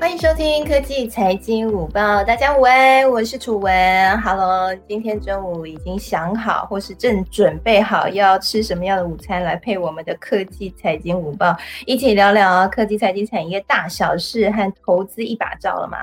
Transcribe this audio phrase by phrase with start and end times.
[0.00, 4.18] 欢迎收听科技财经午报，大家午安，我是楚文。
[4.22, 15.98] Hello，今天中午已经想好，或是正准备好要吃什么样的午餐来配我们的科技财经午报，一起聊聊科技财经产业大小事和投资一把照了吗？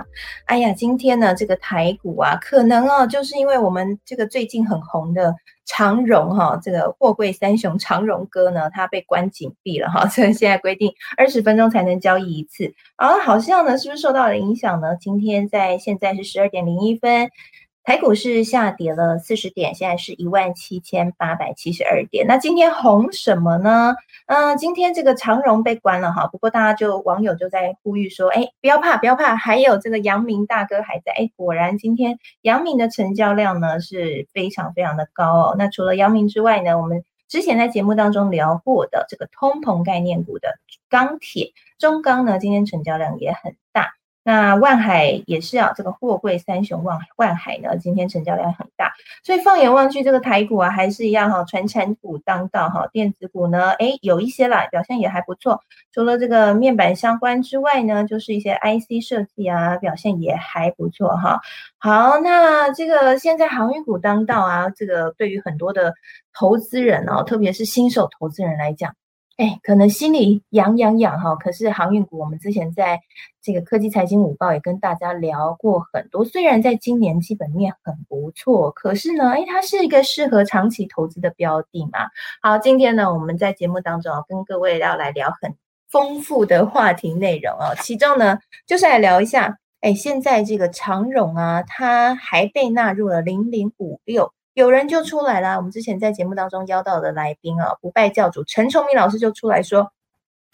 [0.46, 5.34] 哎呀，今天呢，这个台股啊，可能哦，就是因为我们这个最近很红的。
[5.68, 12.64] 长荣哈，这个货柜三雄长荣哥呢，他被关紧闭了哈， 所以现在规定二十分钟才能交易一次。
[12.98, 14.96] 然啊，好像呢，是不是受到了影响呢？
[14.96, 17.30] 今天在现在是十二点零一分。
[17.88, 22.28] 台股是下跌了四十点，现在是一万七千八百七十二点。
[22.28, 23.96] 那今天红什么呢？
[24.26, 31.14] 嗯，今天这个长荣被关了哈，不过大家就网友就在呼吁说，哎，不要怕，不要怕，还有这个阳明大哥还在。
[31.14, 35.56] 哎，果然今天阳明的成交量呢是非常非常的高哦。
[35.58, 40.50] 那除了阳明之外呢，我们之前在节目当中聊过的这个通膨概念股的
[40.90, 43.94] 钢铁中钢呢，今天成交量也很大。
[44.28, 48.92] 那万海也是啊，这个货柜三雄万万海呢，今天成交量很大，
[49.24, 55.62] 所以放眼望去，这个台股啊还是一样哈，传产股当道哈，电子股呢，哎有一些啦，表现也还不错。
[55.94, 61.40] 除了这个面板相关之外呢，就是一些 IC 设计啊，表现也还不错哈。
[61.78, 65.94] 好，那这个现在航运股当道啊，这个对于很多的
[66.38, 68.94] 投资人哦，特别是新手投资人来讲。
[69.38, 73.00] 哎，可能心里痒痒痒哈，可是航运股，我们之前在
[73.40, 76.26] 这个科技财经午报也跟大家聊过很多。
[76.26, 82.10] 虽然在今年基本面很不错，可是呢，哎，它是一个适合长期投资的标的嘛。
[82.42, 85.56] 好，今天呢，我们在节目当中啊跟各位要来聊很
[85.88, 94.34] 丰富的话题内容哦，其中呢，就是来聊一下，哎，现在这个长荣啊，它还被纳入了零零五六。
[94.58, 99.92] 有人就出来了，我们之前在节目当中邀到的来宾啊，不败教主陈崇明老师就出来说，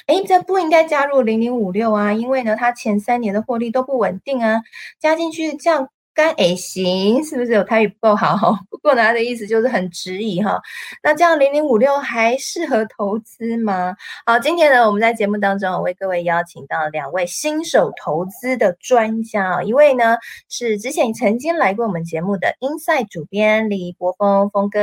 [0.08, 4.62] 哎，这不应该加入零零五六啊，因为呢，他前三年的获利都不稳定啊，
[5.00, 5.88] 加进去这样。
[6.14, 8.58] 干诶行，是不是有台语不够好？
[8.70, 10.62] 不过呢，他的意思就是很质疑哈。
[11.02, 13.96] 那这样零零五六还适合投资吗？
[14.26, 20.18] 好，今天呢，我们在节目当中我为各位邀请到两位新手投资的专家一位呢
[20.50, 24.80] 是之前曾经来过我们节目的 Inside 主编李博峰峰哥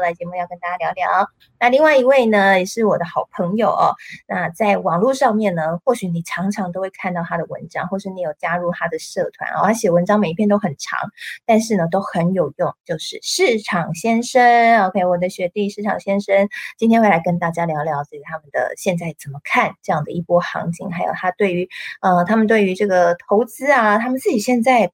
[0.00, 1.28] 来节目要跟大家聊聊。
[1.64, 3.96] 那另外一位呢也是我的好朋友哦。
[4.28, 10.72] 那在网络上面呢，或许你常常都会看到他的文章，或是你有加入他的社团哦，他写文章每一篇都很。
[10.76, 10.98] 长，
[11.46, 21.68] 但是呢都很有用，就是市场先生，OK，我的学弟市场先生今天会来跟大家聊聊这个他们的现在怎么看这样的一波行情，还有他对于
[22.02, 24.90] 呃他们对于这个投资啊，他们自己现在。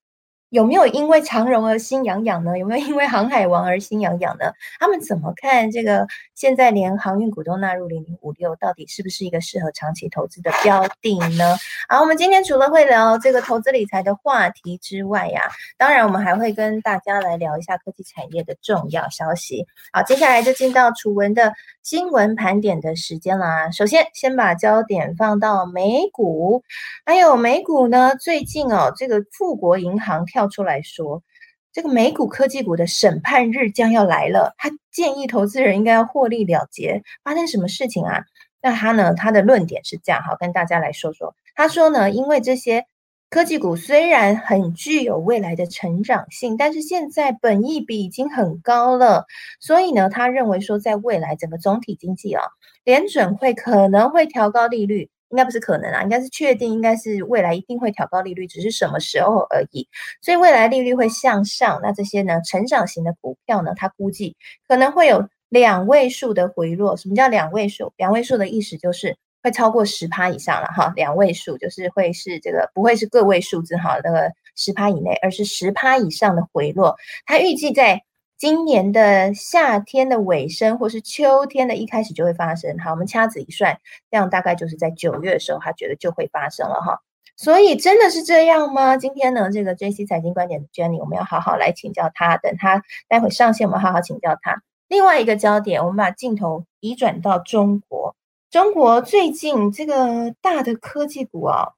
[0.50, 2.59] 有没有因为长荣而心痒痒呢？
[2.59, 4.53] 有没有因为航海王而心痒痒呢？
[4.78, 6.06] 他们怎么看这个？
[6.34, 11.55] 现在连航运股都纳入零零五六，到底是不是一个适合长期投资的标的呢？
[11.87, 19.67] 好，我们今天除了会聊这个投资理财的话题之外呀，当然我们还会跟大家来聊一下科技产业的重要消息。
[19.93, 23.71] 好，接下来就进到楚文的新闻盘点的时间啦。
[23.71, 26.62] 首先，先把焦点放到美股，
[27.05, 30.40] 还有美股呢，最近哦，这个富国银行跳。
[30.41, 31.23] 跳出来说，
[31.71, 34.55] 这个美股科技股的审判日将要来了。
[34.56, 37.03] 他建议投资人应该要获利了结。
[37.23, 38.25] 发生什么事情啊？
[38.62, 39.12] 那他呢？
[39.12, 41.34] 他的论点是这样，好，跟大家来说说。
[41.55, 42.87] 他说呢，因为这些
[43.29, 49.27] 科技股虽然很具有未来的成长性，但是现在本益比已经很高了，
[49.61, 52.43] 所以呢，他认为说，在未来整个总体经济啊，
[52.83, 55.11] 联准会可能会调高利率。
[55.31, 59.89] 应该不是可能啊，应该是确定，应该是未来一定会调高利率，只是什么时候而已。
[60.21, 64.37] 所以未来利率会向上，那这些呢，成长型的股票呢，它估计
[64.67, 66.97] 可能会有两位数的回落。
[66.97, 67.93] 什么叫两位数？
[67.97, 70.93] 两位数的意思就是会超过十趴以上了哈。
[70.97, 76.97] 两位数就是会是这个不会是个位数字哈，那个十趴以内，而是十趴以上的回落。
[77.25, 78.03] 它预计在。
[78.41, 82.79] 今年的夏天的尾声，或是秋天的一开始就会发生。
[82.79, 83.79] 好，我们掐指一算，
[84.11, 87.03] 这样大概就是在九月的时候，他觉得就会发生了哈。
[87.37, 88.97] 所以真的是这样吗？
[88.97, 92.38] 今天呢，这个 J C 财经观点的 Jenny，我们要好好来请教他。
[92.38, 94.62] 等他待会上线，我们好好请教他。
[94.88, 98.17] 另外一个焦点，我们把镜头移转到中国。
[98.50, 101.73] 中国最近这个大的科技股啊，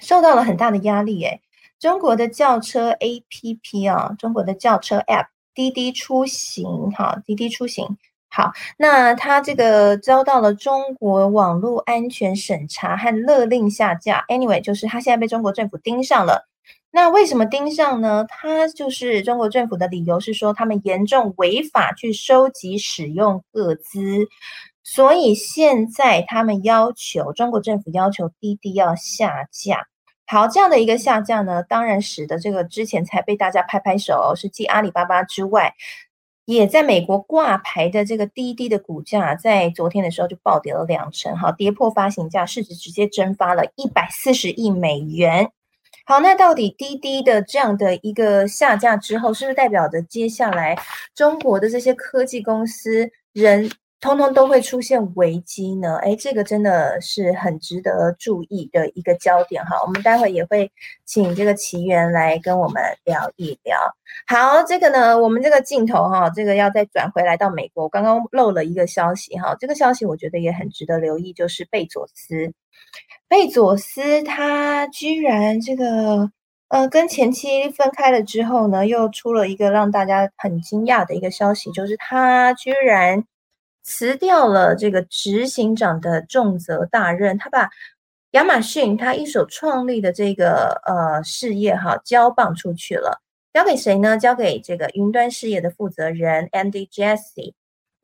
[0.00, 1.22] 受到了很大的压力。
[1.22, 1.42] 诶
[1.78, 5.26] 中国的轿车 A P P 啊，中国的轿车 App。
[5.54, 7.98] 滴滴出行，哈，滴滴出行，
[8.30, 14.24] 好，那它这个遭到了中国网络安全审查和勒令下架。
[14.28, 16.48] Anyway，就是它现在被中国政府盯上了。
[16.90, 18.26] 那为什么盯上呢？
[18.28, 24.28] 它就是中国政府的理由是说，他们严重违法去收集使用各资，
[24.82, 29.86] 所以现在他们要求中国政府要求滴滴要下架。
[30.32, 35.74] 好，这样的一个下降呢，当然使得这个之前才被大家拍拍手，是继阿里巴巴之外，
[36.46, 45.50] 也在美国挂牌的这个滴滴的股价，在昨天的时候就暴跌了两成，好，跌破发行价，市值直接蒸发了一百四十亿美元。
[46.06, 50.78] 好，那到底滴滴的这样的一个下架之后，是不是代表着接下来
[51.14, 53.70] 中国的这些科技公司人？
[54.02, 59.80] 通通都会出现危机呢，哎，这个真的是很值得注意的一个焦点哈。
[59.86, 60.68] 我们待会也会
[61.06, 63.78] 请这个奇缘来跟我们聊一聊。
[64.26, 72.52] 好，这个呢，我们这个镜头哈，这个要再转回来到美国，刚刚漏了一个消息哈，这个消息我觉得也很值得留意，就是贝佐斯，
[73.28, 76.28] 贝佐斯他居然这个
[76.70, 83.22] 呃跟前妻分开了之后呢，又出了一个让大家很惊讶的一个消息，就是他居然。
[83.82, 87.70] 辞掉了这个执行长的重责大任，他把
[88.32, 93.20] 亚马逊他一手创立的这个呃事业哈交棒出去了，
[93.52, 94.16] 交给谁呢？
[94.16, 97.54] 交给这个云端事业的负责人 Andy Jassy。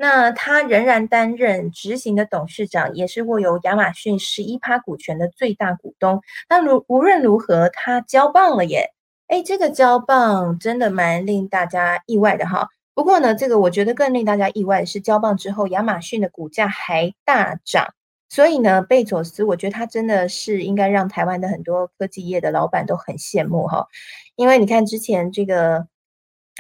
[0.01, 6.23] 那他仍然担任执行的董事长，也是握有亚马逊十一趴股权的最大股东。
[6.49, 8.93] 那如无论如何，他交棒了耶！
[9.27, 12.69] 哎，这个交棒真的蛮令大家意外的哈。
[12.99, 17.95] 不过呢，这个我觉得更令大家意外的是，交棒之后，亚马逊的股价还大涨。
[18.29, 23.87] 所以呢，贝佐斯，我觉得他真的是应该让台湾的很多科技业的老板都很羡慕哈。
[24.35, 25.87] 因为你看之前这个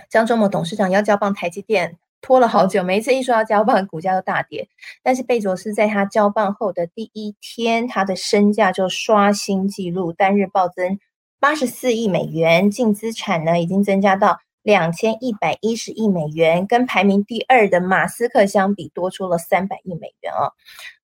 [0.08, 4.68] 张忠谋董事长要交棒台积电，拖了好久，每一次一说要交棒，股价都大跌。
[5.02, 11.00] 但是贝佐斯在他交棒后的第一天，他的身价就刷新纪录，单日暴增
[11.40, 14.38] 八十四亿美元，净资产呢已经增加到。
[14.62, 20.52] 两千一百一十亿美元，跟排名第二的马斯克相比，多出了三百亿美元哦。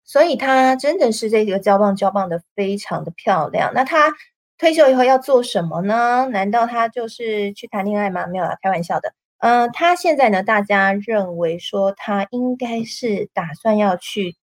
[0.05, 3.73] 所以他真的是这个交棒交棒的非常的漂亮。
[3.75, 4.15] 那他
[4.57, 6.27] 退休以后要做什么呢？
[6.31, 8.27] 难道他就是去谈恋爱吗？
[8.27, 9.13] 没有啦，开玩笑的。
[9.39, 14.37] 嗯，他现在呢，大家认为说他应该是打算要去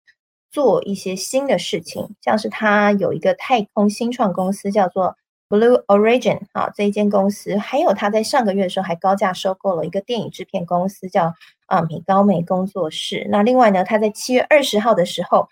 [0.52, 5.16] 做一些新的事情，像是他有一个太空新创公司，叫做。
[5.50, 11.34] Blue Origin 啊，这一间公司，还有他在上个月的时候还高价收购了一个电影制片公司，叫
[11.68, 13.28] 啊米高梅工作室。
[13.30, 15.48] 那另外呢，他在七月二十号的时候，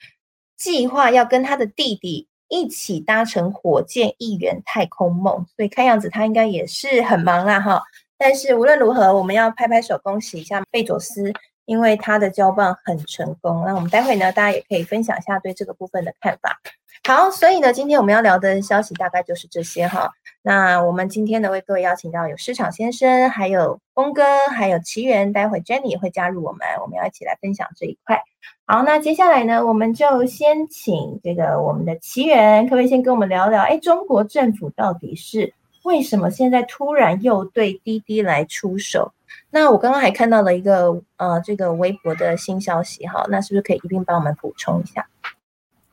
[0.57, 5.45] 计划要跟他的弟弟一起搭乘火箭一圆太空梦。
[5.55, 7.83] 所以看样子他应该也是很忙啊哈。
[8.17, 11.31] 但是无论如何，我们要拍拍手恭喜一下贝佐斯，
[11.65, 13.63] 因为他的交棒很成功。
[13.65, 16.59] 那我们待会呢，大家也可以分享一下对这个部分的看法。
[17.07, 20.09] 好，所以呢，今天我们要聊的消息大概就是这些哈。
[20.41, 28.23] 那我们今天呢，为各位邀请到有市场先生，还有峰哥，还有奇缘，待会 Jenny 也会加入我们，我们要一起来分享这一块。
[28.65, 33.61] 好，那接下来呢，我们就先请这个我们的奇缘，可不可以先跟我们聊聊？
[33.61, 35.53] 哎，中国政府到底是
[35.83, 39.13] 为什么现在突然又对滴滴来出手？
[39.51, 45.05] 那我刚刚还看到了一个呃，这个微博的新消息哈，那是不是可以一并帮我们补充一下？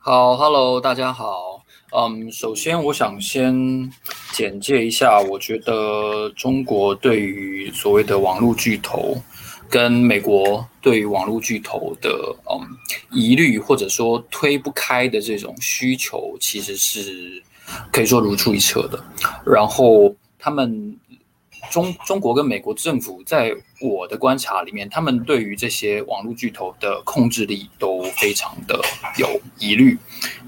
[0.05, 1.63] 好，Hello，大家好。
[1.95, 3.89] 嗯，首先我想先
[4.33, 9.15] 简介一下，我觉得中国对于所谓的网络巨头，
[9.69, 12.59] 跟美国对于网络巨头的嗯
[13.11, 17.41] 疑虑，或者说推不开的这种需求，其实是
[17.89, 19.01] 可以说如出一辙的。
[19.45, 20.99] 然后他们。
[21.71, 23.51] 中中国跟美国政府，在
[23.81, 28.79] 我的观察里面，他们对于这些网络巨头的控制力都非常的
[29.17, 29.97] 有疑虑。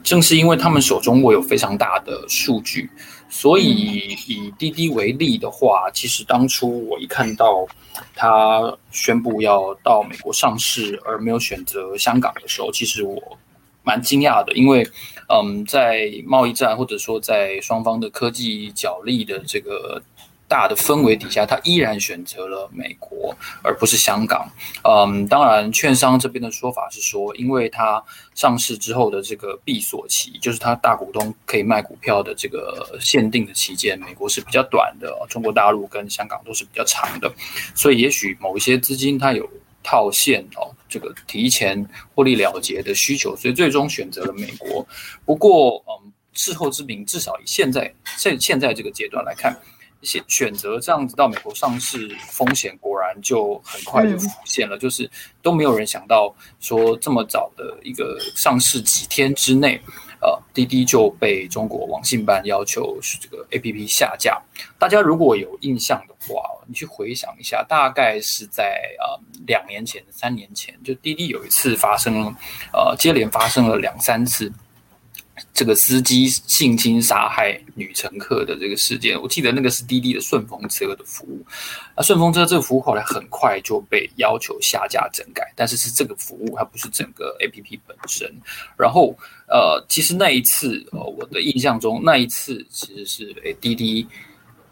[0.03, 2.89] 正是因为他们手中握有非常大的数据，
[3.27, 7.65] 所以以滴滴为例的话，其实当初我一看到
[8.13, 13.19] 他宣布要到美国上市，而没有选择香港的时候，其实我
[13.83, 14.87] 蛮惊讶的，因为
[15.27, 20.03] 嗯，在贸易战或者说在双方的科技角力的这个。
[20.47, 24.47] 大的氛围底下，他依然选择了美国，而不是香港。
[24.83, 28.03] 嗯，当然，券商这边的说法是说，因为它
[28.35, 37.33] 上市之后的这个闭锁期，就是它大股东可以卖股票的这个限定的期间，美国是比较短的，中国大陆跟香港都是比较长的，
[37.73, 39.49] 所以也许某一些资金它有
[39.81, 41.83] 套现哦，这个提前
[42.13, 44.85] 获利了结的需求，所以最终选择了美国。
[45.25, 49.59] 不过，嗯，事后之明，至少以现在现现在这个阶段来看。
[50.05, 54.77] 选选择这样子到美国上市，风险果然就很快就浮现了。
[54.77, 55.09] 就是
[55.41, 59.81] 都没有人想到说这么早的一个上市几天之内，
[60.21, 64.41] 呃，滴滴就被中国网信办要求这个 A P P 下架。
[64.77, 72.35] 大家如果有印象的话，你去回想一下，大概是在呃两年前、三年前，就滴滴有一次发生了，
[72.71, 74.51] 呃，接连发生了两三次。
[75.53, 81.45] 这个司机性侵杀害女乘客的这个事件，我记得那个是滴滴的顺风车的服务，
[81.93, 88.33] 啊，顺风车这个服务后来很快就被要求下架整改，但是是这个服务，它不是整个 A P P 本身。
[88.77, 89.13] 然后，
[89.47, 94.07] 呃，其实那一次，呃，我的印象中，那一次其实是诶滴滴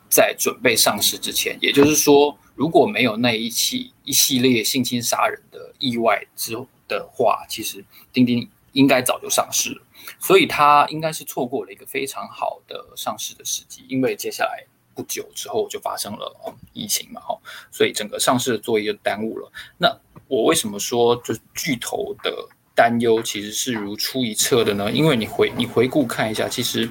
[0.10, 6.55] 在准备上市之前，也就是说，如果没有那一起一系列性侵杀人的意外之
[6.88, 9.82] 的话，其实钉钉应该早就上市了。
[10.19, 14.63] 所以它应该是错过了一个非常好的上市的时机，因为接下来
[14.95, 17.38] 不久之后就发生了疫情嘛，哈，
[17.72, 19.51] 所以整个上市的作业就耽误了。
[19.77, 19.95] 那
[20.27, 24.91] 我为什么说就是巨头的担忧其实是如出一辙的呢？
[24.91, 26.88] 因为你回你回顾看一下，其实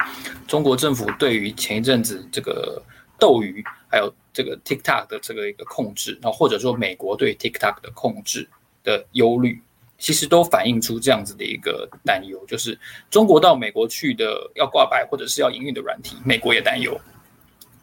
[0.46, 2.82] 中国政府对于前一阵子这个
[3.18, 8.48] 斗鱼还有这个 TikTok 的这个一个控制，然后或者说美国对 TikTok 的控制
[8.82, 9.60] 的忧虑。
[10.02, 12.76] 其实都反映出这样子的一个担忧，就是
[13.08, 17.00] 中国到美国去的要挂牌或者是要营运的软体，美国也担忧。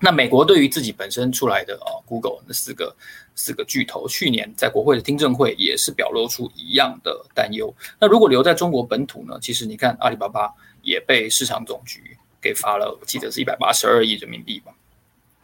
[0.01, 2.93] 那美国对于自己本身出来的啊，Google 那四个
[3.35, 7.73] 四个巨头，去年在国会的听证会也是表露出一样的担忧。
[7.97, 9.39] 那如果留在中国本土呢？
[9.41, 14.73] 其实你看阿里巴巴也被市场总局给罚了，我记得是一百八十二亿人民币吧。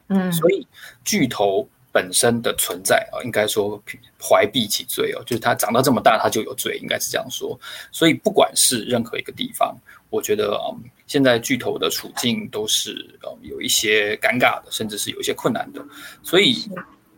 [0.10, 0.68] 嗯，所以
[1.06, 1.66] 巨头。
[1.96, 3.82] 本身的存在啊，应该说
[4.20, 7.58] 怀璧其罪哦，就是他长到这么大，他就有罪，应该是这样说。
[7.90, 9.74] 所以不管是任何一个地方，
[10.10, 10.76] 我觉得啊，
[11.08, 15.82] 现在巨头的处境都是呃有一些尴尬的，甚至是有一些困难的。
[16.22, 16.70] 所以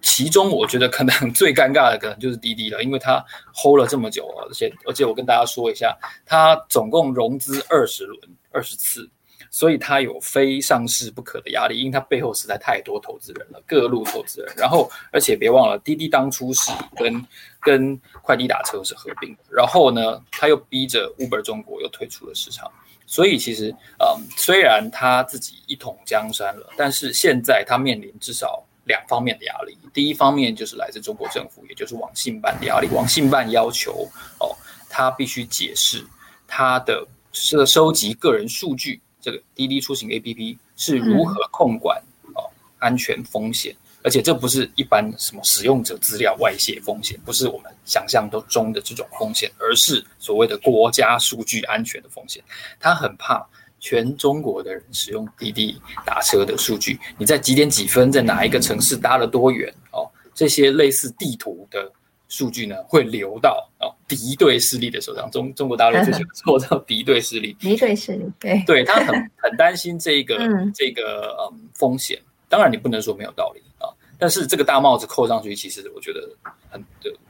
[0.04, 8.20] 其中我觉得可能最尴尬的可能就是滴滴了，因为它 hold 了这么久啊，而且而且我跟大家说一下，它总共融资二十轮
[8.52, 9.10] 二十次。
[9.50, 14.54] 所以它有非上市不可的压力，因为它背后实在太多投资人了，各路投资人。
[14.56, 17.26] 然后，而且别忘了，滴滴当初是跟
[17.60, 22.72] 跟快递打车是合并的，然后呢，他又逼着 Uber 中国又退出了市场。
[23.10, 29.78] 所以其实，嗯，虽然他自己一统江山了，但是现在他面临至少两方面的压力。
[29.94, 32.88] 第一方面就是来自中国政府，也就是网信办的压力。
[32.90, 34.06] 网信办要求
[34.42, 34.54] 哦，
[34.90, 36.06] 他必须解释
[36.46, 39.02] 他的是收集个人数据。
[39.22, 42.02] 这个滴滴出行 A P P 是如何控管
[42.36, 43.76] 哦安全风险？
[44.04, 52.42] 而且这不是一般什么使用者资料外泄风险，不是我们想象都中的这种风险，而是所谓的国家数据安全的风险。
[52.80, 53.46] 他很怕
[53.80, 60.10] 全中国的人使用滴滴打车的数据，你在几点几分在哪一个城市搭了多远哦？
[60.34, 61.92] 这些类似地图的。
[62.30, 70.38] 数据呢会流到哦敌对势力的手上，中中国大陆就是做到敌对势力， 敌对势力对，对他很很担心这个
[70.74, 72.20] 这个嗯风险。
[72.50, 76.30] 当然你不能说没有道理啊，但是这个大帽子扣上去，其实我觉得
[76.70, 76.84] 很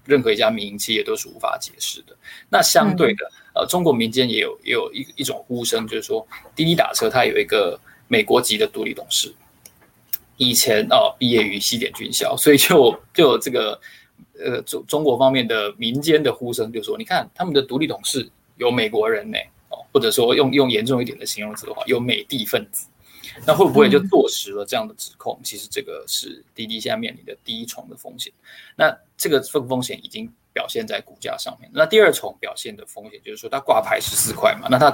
[0.05, 2.15] 任何一家民营企业都是无法解释的。
[2.49, 6.25] 那相对的，呃，中国民间也有也有一一种呼声，就是说
[6.55, 9.33] 滴滴打车它有一个美国籍的独立董事，
[10.37, 13.79] 以前哦毕业于西点军校，所以就就有这个。
[14.39, 19.37] 呃，中中国方面的民间的呼声就说，你看他们的独立董事有美国人呢，
[19.69, 22.87] 哦，或者说用用严重一点的形容词的话，有美帝分子，
[23.45, 25.39] 那会不会就坐实了这样的指控？
[25.43, 28.31] 其实这个是滴滴现在面临的第一重的风险。
[28.75, 31.69] 那这个风风险已经表现在股价上面。
[31.73, 34.87] 那第二重表现的风险就是说，它挂牌十四块嘛，那它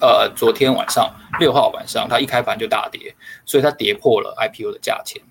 [0.00, 5.22] 呃昨天晚上六号晚上它一开盘就大跌，所以它跌破了 IPO 的价钱。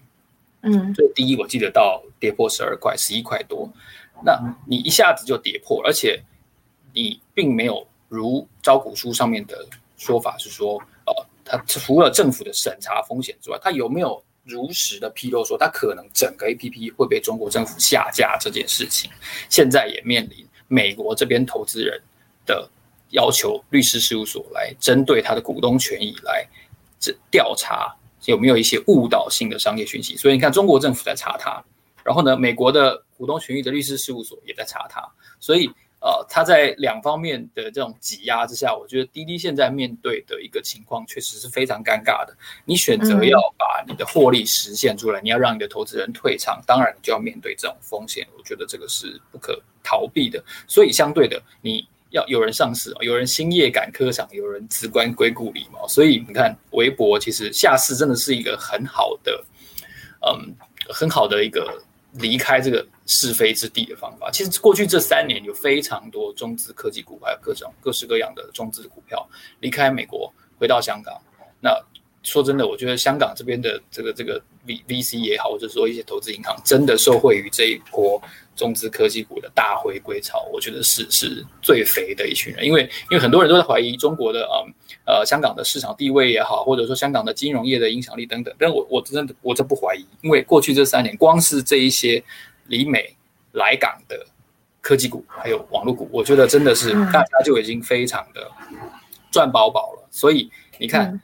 [0.62, 3.70] 嗯，最低我记得到跌破十二块、十一块多，
[4.26, 4.38] 那
[4.68, 6.22] 你一下子就跌破，而且
[6.94, 11.14] 你并没有如招股书上面的说法是说，呃，
[11.46, 19.10] 它除了政府的审查风险之外，它有没有如实的披露说它可能整个 A P P 会被中国政府下架这件事情？
[19.50, 22.02] 现在也面临美国这边投资人
[22.46, 22.70] 的
[23.12, 26.46] 要求，律师事务所来针对他的股东权益来
[27.00, 27.96] 这调查。
[28.30, 30.16] 有没有一些误导性的商业讯息？
[30.16, 31.64] 所以你看，中国政府在查他，
[32.04, 35.02] 然后呢，美国的股东权益的律师事务所也在查他。
[35.40, 35.68] 所以，
[36.00, 42.38] 呃，他在两方面的这种挤压之下，我觉得滴滴现在面对的一个情况确实是非常尴尬的。
[42.66, 48.28] 你选择要把你的获利实现出来，你要让你的投资人退场，当然你就要面对这种风险。
[48.38, 50.44] 我觉得这个是不可逃避的。
[50.68, 51.88] 所以，相对的，你。
[52.12, 55.88] 要有人上市有人兴业赶科场，有人辞官归故里嘛。
[55.88, 59.46] 所以你看，微博其实下市真的是一个很好的，
[60.26, 60.56] 嗯，
[60.90, 61.82] 很好的一个
[62.14, 64.30] 离开这个是非之地的方法。
[64.32, 69.28] 其实过去这三年有非常多中资科技股，还有各种各式各样的中资股票
[69.60, 71.22] 离开美国，回到香港。
[71.62, 71.72] 那
[72.30, 78.22] 说真的，我觉得香港这边的这个这个 V V C 也好，或者说一些投资银行，真的受惠于这一波
[78.56, 82.64] 中资科技股的大回归潮，我觉得是是最肥的一群人。
[82.64, 84.62] 因为因为很多人都在怀疑中国的啊
[85.06, 88.54] 呃香港的市场地位也好，或者说香港的金融业的影响力等等。
[88.60, 92.24] 但我我真的我这不怀疑，因为过去这三年，光是这一些
[92.68, 93.16] 离美
[93.54, 94.24] 来港的
[94.82, 98.52] 科技股还有网络股，我觉得真的是大家就已经非常的
[99.32, 100.08] 赚饱饱了。
[100.12, 101.20] 所以你看。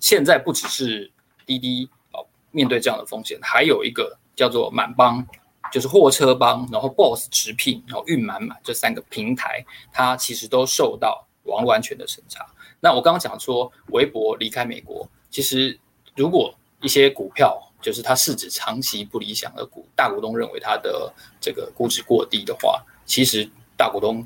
[0.00, 1.10] 现在不只是
[1.44, 5.26] 滴滴哦，面对这样的风险，还有一个叫做满帮，
[5.72, 12.46] 就是货车帮，然后 Boss 直聘，然后运满满这三个平台，它其实都受到网络安全的审查。
[12.80, 15.78] 那我刚刚讲说，微博离开美国，其实
[16.14, 24.24] 如果一些股票就是它市值长期不理想的股，大股东认为它的这个估值过低的话，其实大股东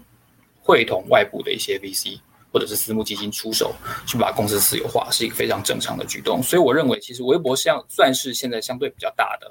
[0.62, 2.20] 会同外部的一些 VC。
[2.52, 3.74] 或者是私募基金出手
[4.06, 6.42] 去把公司私有化，是一个非常正常的举动。
[6.42, 9.50] 所以我认为，其实微博像算是现在相对比较大的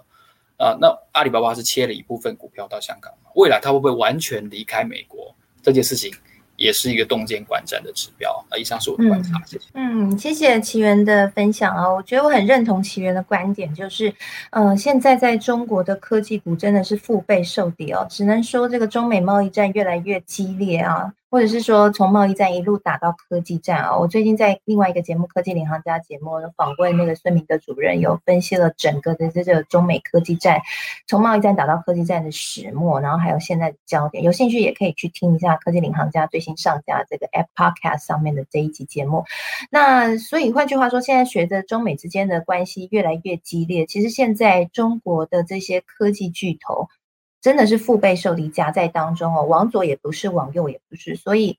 [0.64, 0.78] 啊。
[0.80, 5.36] 那阿里巴巴是切了一部分股票到香港未来它会不会完全离开美国？
[5.62, 6.14] 这件事情。
[6.58, 8.54] 也是一个洞见观战的指标啊！
[8.56, 9.66] 以上是我的观察，谢谢。
[9.74, 11.92] 嗯，谢谢奇源的分享啊！
[11.92, 14.14] 我觉得我很认同奇源的观点，就是，
[14.52, 21.12] 呃，现在在中国的科技股真的是腹背受敌哦，只能说这个中美贸易战越来越激烈啊。
[21.32, 23.98] 或者是说，从贸易战一路打到科技战啊！
[23.98, 30.62] 我最近在另外一个节目《科技领航家》节目访问那个孙明德主任，有分析了整个的这个中美科技战，
[31.08, 34.26] 从贸易战打到科技战的始末，然后还有现在的焦点。
[34.26, 39.24] 有兴趣也可以去听一下《科技领航家》最新上架这个 App Podcast 上面的这一集节目。
[39.70, 46.90] 那所以换句话说，现在随着中美之间的关系越来越激烈，其实现在中国的这些科技巨头。
[47.42, 51.58] 真的是腹背受敌夹在当中哦，往左也不是，往右也不是，所以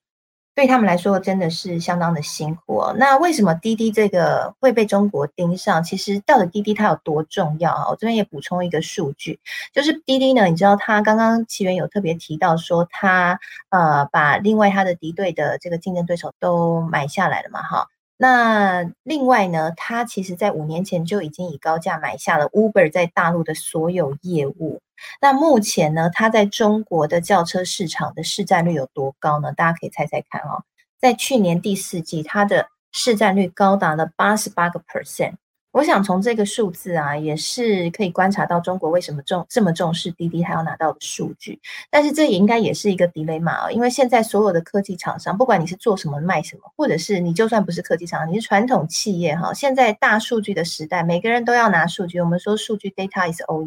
[0.55, 2.95] 对他们来说真的是相当的辛苦哦。
[2.97, 5.83] 那为什么滴滴这个会被中国盯上？
[5.83, 7.89] 其实到底滴滴它有多重要啊？
[7.89, 9.39] 我这边也补充一个数据，
[9.73, 17.87] 就是滴滴呢，你知道它刚刚奇源有特别提到说，它呃把另外它的敌对的这个竞争对手都买下来了嘛，哈。
[18.17, 24.81] 那另外呢，它其实在五年前就已经以高价买下了 Uber 在大陆的所有业务。
[25.19, 29.51] 那目前呢，它在中国的轿车市场的市占率有多高呢？
[29.51, 30.63] 大家可以猜猜看哦。
[30.99, 35.33] 在去年第四季，它的市占率高达了八十八个 percent。
[35.73, 41.59] 我想从这个数字啊，也是可以观察到中国为什么重这么重视滴滴它要拿到的数据。
[41.89, 52.21] 但是这也应该也是一个敌雷马啊，因为现在所有的科技厂商，不管你是做什么卖什么，或者是你就算不是科技厂商，你是传统企业哈，现在大数据的时代，每个人都要拿数据。
[52.21, 53.63] 我们说数据 data is all，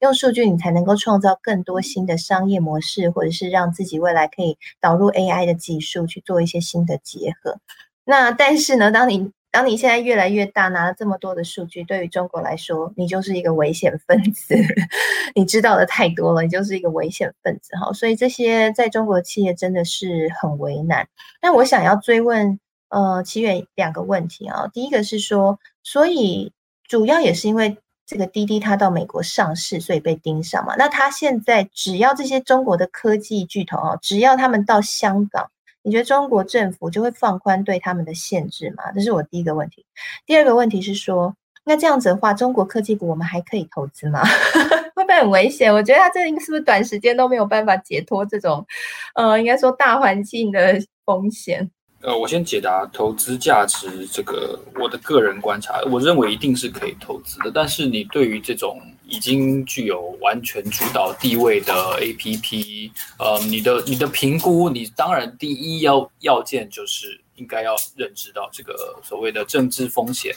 [0.00, 7.58] 用数据你才能够创造更多新的商业模式，或者是让自己未来可以导入 AI 的技术去做一些新的结合。
[8.04, 14.54] 那但是呢，当你当你现在越来越大，拿了这么多的数据，对于中国来说，你就是一个危险分子。
[15.34, 17.92] 你知道的太多了，你就是一个危险分子哈。
[17.92, 21.08] 所以这些在中国的企业真的是很为难。
[21.40, 22.60] 但我想要追问，
[22.90, 24.68] 呃，奇远两个问题啊。
[24.72, 26.52] 第一个是说，所以
[26.86, 30.76] 主要也是因为这个滴滴它到美国上市，所以被盯上嘛。
[30.76, 35.50] 那它现在只要这些中国的科技巨头啊，只要他们到香港。
[35.82, 38.90] 你觉得中国政府就会放宽对他们的限制吗？
[38.94, 39.84] 这是我第一个问题。
[40.26, 44.22] 第二个问题是说，那这样子的话，中国科技股我们还可以投资吗？
[44.94, 45.72] 会不会很危险？
[45.72, 48.66] 我觉得它这是不是短时间都没有办法解脱这种，
[49.14, 51.70] 呃，应该说大环境的风险？
[52.02, 57.50] 呃，我先解答投资价值这个，我的个人观察，我认为一定是可以投资的。
[57.54, 70.34] 但是你对于这种已经具有完全主导地位的 A P P，呃，你的你的评估，你当然第一要要件就是应该要认知到这个所谓的政治风险，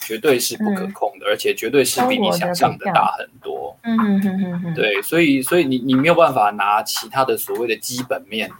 [0.00, 3.76] 绝对是不可控的，而且绝对是比你想象的大很多。
[3.82, 8.50] 嗯嗯嗯嗯，对，所以所以你你没有办法拿其他的所谓的基本面。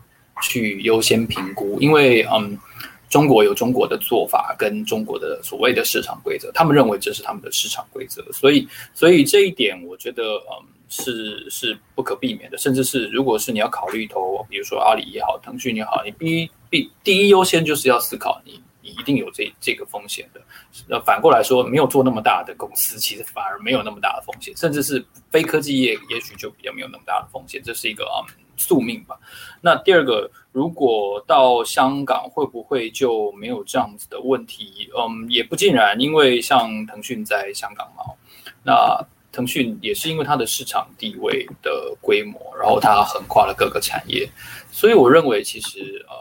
[0.42, 2.58] 去优先评估，因为嗯，
[3.14, 20.40] 中国有中国的做法跟中国的所谓的市场规则，他们认为这是他们的市场规则，所以所以这一点我觉得嗯是是不可避免的，甚至是如果是你要考虑投，比如说阿里也好，腾讯也好，你必必第一优先就是要思考你你一定有这这个风险的。
[20.88, 28.26] 那反过来说，没有做那么大的公司，其实反而没有那么大的风险，甚至是非科技业，也许就比较没有那么大的风险，这是一个啊。
[28.56, 29.18] 宿命吧。
[29.60, 34.90] 那第二个，如果到香港，会不会就没有这样子的问题？
[34.96, 38.04] 嗯，也不尽然，因为像腾讯在香港嘛，
[38.62, 44.28] 那腾讯也是因为它的市场地位的规模，然后它横跨了各个产业，
[44.70, 46.14] 所以我认为其实呃，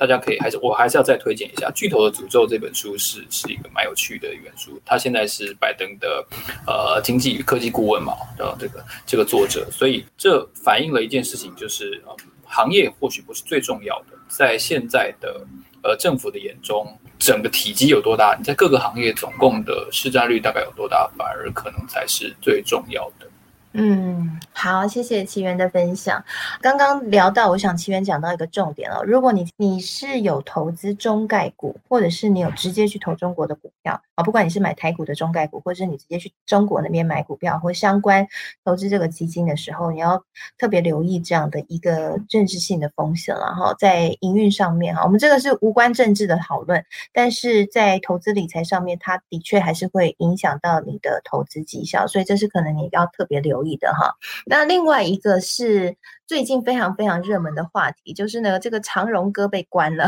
[0.00, 4.80] 大家可以还是我还是要再推荐一下《巨头的诅咒》这本书是是一个蛮有趣的一本书。
[4.82, 6.26] 他现在是拜登的
[6.66, 12.02] 呃经济与科技顾问嘛的这个这个作者，所以这反映了一件事情，就是
[12.46, 15.46] 行业或许不是最重要的，在现在的
[15.82, 23.26] 呃政府的眼中，整个体积有多大，你在各个行业总共的市占率大概有多大，反而可能才是最重要的。
[23.72, 26.24] 嗯，好，谢谢奇缘的分享。
[26.60, 29.00] 刚刚聊到，我想奇缘讲到一个重点了。
[29.04, 38.26] 如果你你是有投资中概股，或者是你有直接去投中国的股票啊，不管你是买台股的中概股，或者是你直接去中国那边买股票或相关
[38.64, 40.24] 投资这个基金的时候，你要
[40.58, 43.72] 特别留意这样的一个政治性的风险了哈。
[43.78, 53.59] 在营运上面哈，我们这个是无关政治的讨论，但是在投资理财上面，它的确还是会影响到你的投资绩效，所以这是可能你要特别留。
[53.64, 54.14] 意的哈，
[54.46, 55.96] 那另外一个是
[56.26, 60.06] 最近非常非常热门的话题，就是呢，这个长荣哥被关了。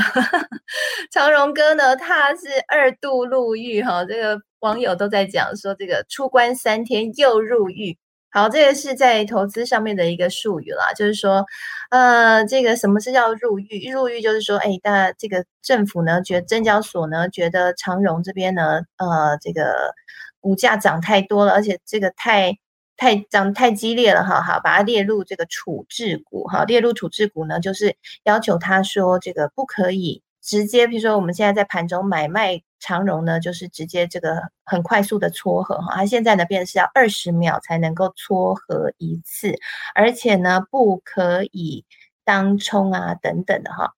[1.10, 7.98] 长荣哥呢，他是二度入狱哈，这个网友都在讲说，这个出关三天又入狱。
[8.30, 11.44] 好，这个是在投资上面的一个术语啦，就是说，
[11.90, 13.90] 呃，这个什么是叫入狱？
[13.90, 19.92] 入狱就是说，哎，大这个政府呢，觉得证交所呢，觉得长荣这边呢，呃，这个
[20.40, 22.56] 股价涨太多了，而且这个太。
[23.02, 39.52] 太涨太激烈了哈，好，把它列入这个处置股哈，列入处置股呢，就是要求他说这个不可以直接，比如说我们现在在盘中买卖长荣呢，就是直接这个很快速的撮合哈，它现在呢变是要二十秒才能够撮合一次，
[39.96, 41.84] 而且呢不可以
[42.24, 43.94] 当冲啊等等的哈。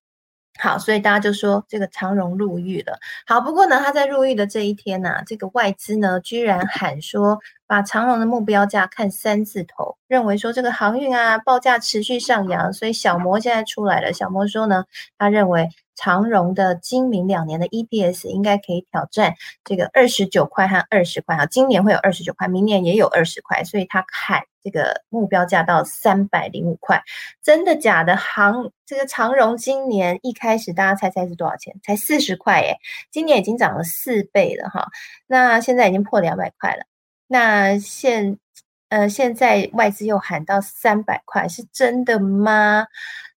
[0.61, 2.97] 好，所以大家就说这个长荣入狱了。
[3.27, 14.12] 好，不过呢，他在入狱的这一天呢，这个外资呢居然喊说，把长荣的目标价看三字头，认为说这个航运啊报价持续上扬，所以小摩现在出来了。
[14.12, 14.85] 小摩说呢，
[15.19, 24.43] 他认为长荣的今明两年的 EPS 应该可以挑战这个二十九块和二十块哈，今年会有二十九块，明年也有二十块，所以他喊。
[24.65, 27.03] 这个目标价到三百零五块，
[27.43, 28.17] 真的假的？
[28.17, 31.75] 行这个长荣今年一开始，大家猜猜是多少钱？
[31.83, 32.79] 才四十块耶，
[33.11, 34.89] 今年已经涨了四倍了哈。
[35.27, 36.85] 那现在已经破两百块了。
[37.27, 38.39] 那现
[38.89, 42.87] 呃现在外资又喊到三百块，是真的吗？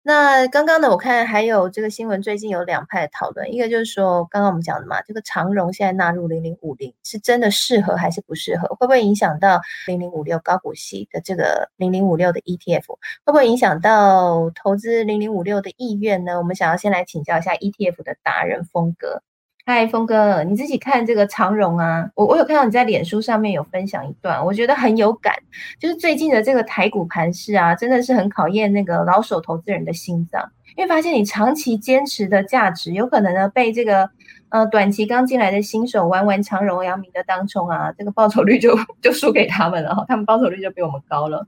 [0.07, 0.89] 那刚刚呢？
[0.89, 3.53] 我看还有这个新闻，最近有两派讨论。
[3.53, 8.69] 一个就是说，刚刚我们讲的嘛，这个长荣现在纳入零零五零，是真的适合还是不适合？
[8.75, 12.85] 会不会影响到零零五六高股息的这个零零五六的 ETF？
[12.87, 16.37] 会不会影响到投资零零五六的意愿呢？
[16.37, 19.21] 我们想要先来请教一下 ETF 的达人风格。
[19.69, 25.35] 嗨，峰哥，你自己看这个长荣啊，我我有看到你在脸书上面有分享一段，我觉得很有感。
[25.77, 34.09] 就是最近的这个台股盘势啊，真的是很考验那个老手投资人的心脏，因为发现你长期坚持的价值，有可能呢被这个
[34.47, 41.45] 呃短期刚进来的新手玩玩长荣、阳明的当冲啊，这个报酬率就就输给他们了哈，他们报酬率就比我们高了，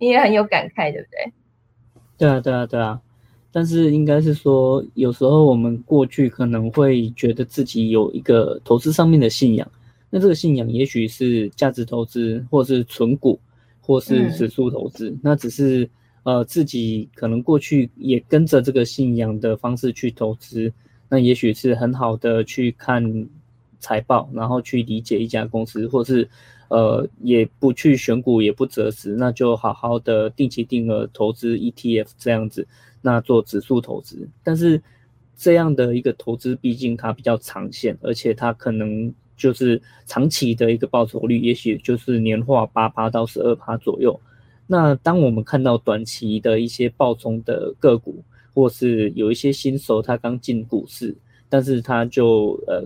[0.00, 1.32] 你也很有感慨，对不对？
[2.16, 2.98] 对啊，对啊，对啊。
[3.50, 9.66] 但是应该是说，有时候我们过去可能会觉得自己有一个投资上面的信仰，
[10.10, 13.38] 那这个信仰也许是价值投资，或是存股，
[13.80, 15.16] 或是指数投资。
[15.22, 15.88] 那只是
[16.24, 20.70] 呃自己可能过去也跟着这个信仰的方式去投资，
[21.08, 23.26] 那也许是很好的去看
[23.80, 26.28] 财报，然后去理解一家公司，或是
[26.68, 32.68] 呃也不去选股，也不择时，那就好好的定期定额投资 ETF 这样子。
[33.00, 34.82] 那做指数投资，但是
[35.36, 44.18] 这样的一个投资，毕竟它比较长线，而且它可能就是长期的一个报酬率，也许就是年化八趴到十二趴左右。
[44.66, 51.16] 那当我们看到短期的一些暴冲的个股，或是有一些新手他刚进股市，
[51.48, 52.84] 但是他就呃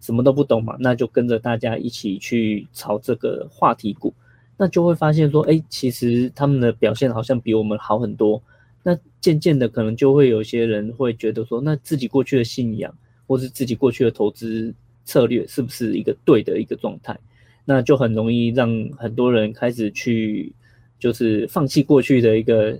[0.00, 4.12] 什么都不懂嘛，那就跟着大家一起去炒这个话题股，
[4.56, 8.42] 那就会发现说，哎，其实他们的表现好像比我们好很多。
[8.82, 12.92] 那渐渐的，可能就会有些人会觉得说，那自己过去的信仰，
[13.26, 17.18] 或是自己过去的投资策略，是不是一个对的一个状态？
[17.64, 20.52] 那就很容易让很多人开始去，
[20.98, 22.76] 就是放弃过去的一个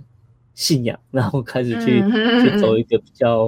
[0.55, 2.01] 信仰， 然后开始去
[2.41, 3.47] 去走一个比较，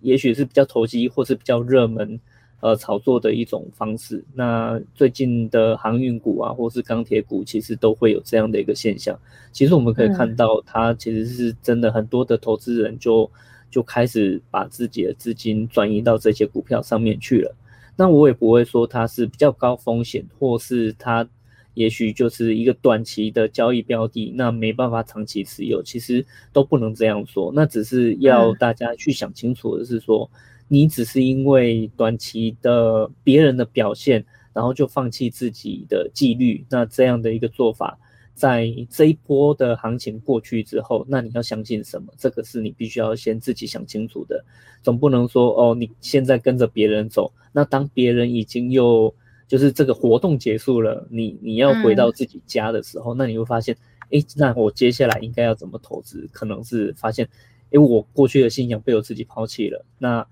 [0.00, 2.18] 也许是比较投机，或是比较热门。
[2.60, 4.22] 呃，炒作的一种方式。
[4.34, 9.18] 那最近的航运股啊，或是钢铁股，其实都会有这样的一个现象。
[9.50, 13.30] 其实我们可以看到，它其实是真的很多的投资人就
[13.70, 17.54] 就开始把自己的资金转移到这些股票上面去了。
[17.96, 21.26] 那我也不会说它是比较高风险，或是它
[21.74, 27.52] 也许就是一个短期的交易标的，那没办法长期持有，其实都不能这样说。
[27.54, 30.30] 那只是要大家去想清楚的是说，
[30.72, 37.98] 你只是因为短期的别人的表现，然后就放弃自己的纪律，那这样的一个做法。
[38.32, 42.14] 在这一波的行情过去之后，那你要相信什么？
[42.16, 44.42] 这个是你必须要先自己想清楚的。
[44.80, 49.12] 总不能说哦，你现在跟着别人走，那当别人已经又
[49.48, 53.76] 就是这个活动结束了，你你要回到自己家的时候，那你会发现，
[54.10, 56.26] 哎，那我接下来应该要怎么投资？
[56.32, 57.28] 可能是发现，
[57.72, 59.84] 哎，我过去的信仰被我自己抛弃了。
[59.98, 60.26] 那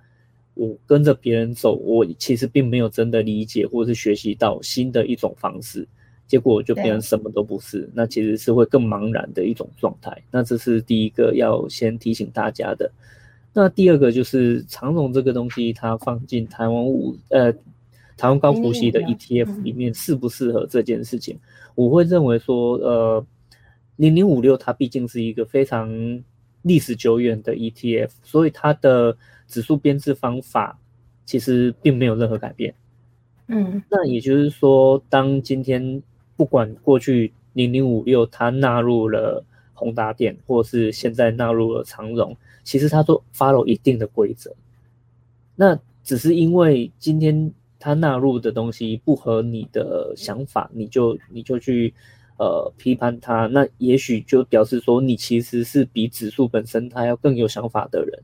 [0.58, 5.86] 我跟着别人走，我其实并没有真的理解或者是学习到新的一种方式。
[6.26, 10.14] 结果就变成什么都不是，那其实是会更茫然的一种状态。
[10.30, 12.90] 那这是第一个要先提醒大家的。
[13.54, 17.50] 那第二个就是长荣这个东西，它放进台湾五呃
[18.18, 21.38] 台湾高股息的 ETF 里面适不适合这件事情？
[21.74, 23.26] 我会认为说，呃，
[23.96, 25.88] 零零五六它毕竟是一个非常
[26.60, 29.16] 历史久远的 ETF，所以它的
[29.48, 30.78] 指数编制方法
[31.24, 32.72] 其实并没有任何改变。
[33.48, 36.00] 嗯，那也就是说，当今天。
[36.38, 44.54] 不管过去零零五六它纳入了宏达电，或是现在纳入了长荣，其实它都 follow 一定的规则。
[45.56, 51.92] 那只是因为今天它纳入的东西不合你的想法，你就你就去
[52.38, 58.22] 呃批判它，那也许就表示说你其实是比指数本身它要更有想法的人。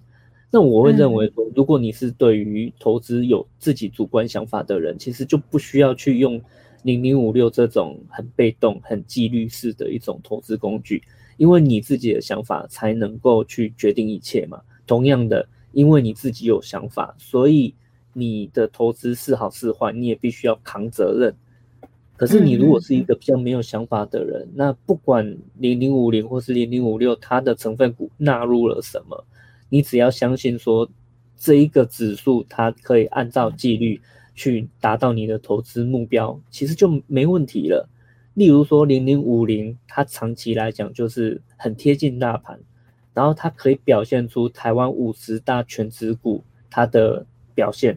[0.55, 6.41] 那我会认为说，如果你是对于投资有自己主观想法的人，其实就不需要去用。
[6.85, 11.03] 零零五六这种很被动、很纪律式的一种投资工具，
[11.39, 14.61] 因为你自己的想法才能够去决定一切嘛。
[14.87, 17.75] 同样的，因为你自己有想法，所以
[18.13, 21.35] 你的投资是好是坏，你也必须要扛责任。
[22.17, 29.25] 可是你如果是一个比较没有想法的人，那不管零零五零或是零零五六，它的成分股纳入了什么，
[29.75, 30.89] 你只要相信说
[31.37, 34.01] 这一个指数它可以按照纪律。
[34.37, 37.89] 去达到你的投资目标，其实就没问题了。
[38.35, 42.59] 例如说零零五零，它长期来讲就是很贴近大盘，
[43.13, 47.97] 然后它可以表现出台湾五十大全指股它的表现，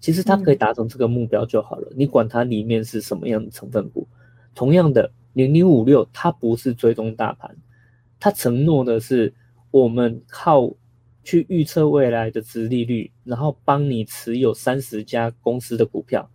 [0.00, 1.90] 其实它可以达成这个目标就好了。
[1.96, 4.06] 你管它里面是什么样的成分股。
[4.54, 7.56] 同样的，零零五六它不是追踪大盘，
[8.18, 9.32] 它承诺的是
[9.70, 10.74] 我们靠。
[11.22, 16.30] 去预测未来的值利率，然后帮你持有三十家公司的股票，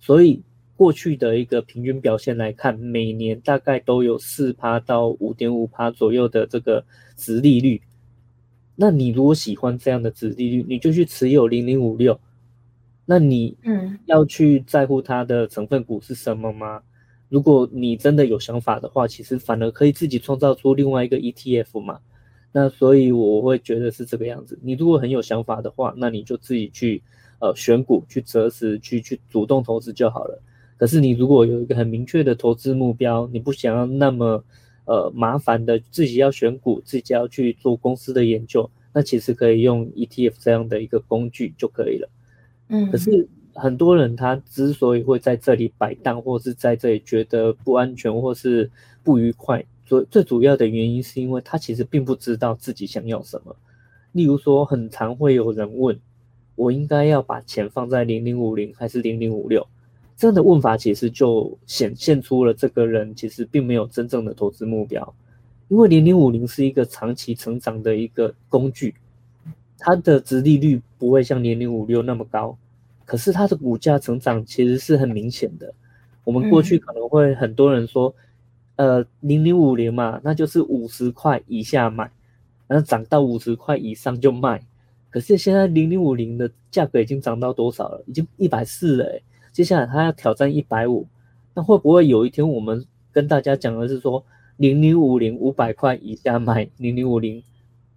[0.00, 0.42] 所以
[0.76, 6.84] 过去的一个平均表现来看，每年大概都有四趴到五点五趴左右的这个
[7.16, 7.80] 值利率。
[8.74, 12.18] 那你如果喜欢这样的值利率，你就去持有零零五六。
[13.04, 16.82] 那你嗯要去在乎它的成分股是什么吗？
[17.28, 22.00] 如果你真的有想法的话，其实反而可以自己创造出另外一个 ETF 嘛。
[22.52, 24.58] 那所以我会觉得是这个样子。
[24.62, 27.02] 你如果很有想法的话，那你就自己去
[27.40, 30.38] 呃选股、去择时、去去主动投资就好了。
[30.76, 34.44] 可是你如果有一个很明确的投资目标，你不想要那么
[34.84, 42.08] 呃麻烦的自己要选股、自己要去做公司的研究，那其实可以用 ETF 这样的一个工具就可以了。
[42.68, 42.90] 嗯。
[42.90, 48.70] 可是很多人他之所以会在这里摆荡，或是在这里觉得不安全或是
[49.02, 49.64] 不愉快。
[49.92, 53.54] 最最主要的原因是因为他其实并不知道自己想要什么。
[54.12, 55.98] 例如说，很常会有人问
[56.54, 59.66] 我应该要把钱放在零零五零还是零零五六？
[60.16, 65.14] 这样的问法其实就显现出了这个人其实并没有真正的投资目标。
[65.68, 68.94] 因为零零五零是一个长期成长的一个工具，
[69.78, 72.56] 它的值利率不会像零零五六那么高，
[73.04, 75.74] 可是它的股价成长其实是很明显的。
[76.24, 78.14] 我们过去可能会很多人说。
[78.82, 82.10] 呃，零零五零嘛，那就是五十块以下买，
[82.66, 84.60] 然后涨到五十块以上就卖。
[85.08, 88.02] 可是现在零零五零的价格已经涨到多少了？
[88.08, 89.20] 已经一百四了。
[89.52, 91.06] 接下来它要挑战一百五，
[91.54, 94.24] 那会不会有一天我们跟大家讲的是说
[94.56, 97.40] 零零五零五百块以下买，零零五零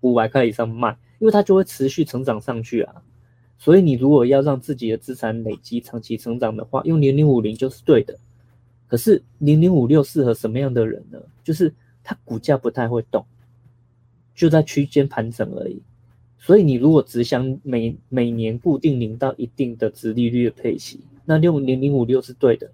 [0.01, 0.95] 五百块以上卖？
[1.17, 3.01] 因为它就会持续成长上去啊。
[3.57, 8.15] 所以你如果要让自己的资产累积长期成长的话，用零零五零就是对的。
[8.95, 11.19] 可是零零五六适合什么样的人呢？
[11.43, 13.25] 就是它股价不太会动，
[14.33, 15.81] 就在区间盘整而已。
[16.39, 22.71] 所以你如果只想每每年固定领到一定的值利率的配息，那用零零五六是对的。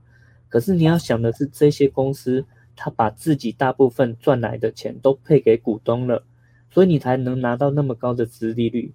[0.47, 6.23] 可是你要想的是，这些公司它把自己大部分赚来的钱都配给股东了，
[6.69, 8.93] 所以你才能拿到那么高的值利率。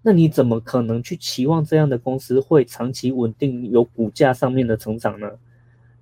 [0.00, 5.32] 那你怎么可能去期望这样的公司会长期稳定有股价上面的成长呢？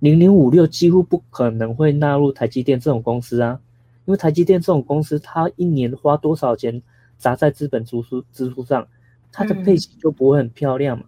[0.01, 3.61] 零零五六几乎不可能会纳入台积电这种公司啊，
[4.07, 6.83] 因为台积电这种公司，它一年花多少钱
[7.19, 8.89] 砸在资本支出支出上，
[9.31, 11.05] 它的配息就不会很漂亮嘛。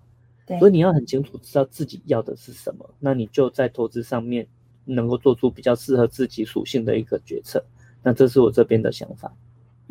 [0.59, 4.47] 所以你要很清楚知道自己要的是什么，那你就在投资上面
[4.85, 7.65] 能够做出比较适合自己属性的一个决策。
[8.03, 9.33] 那这是我这边的想法。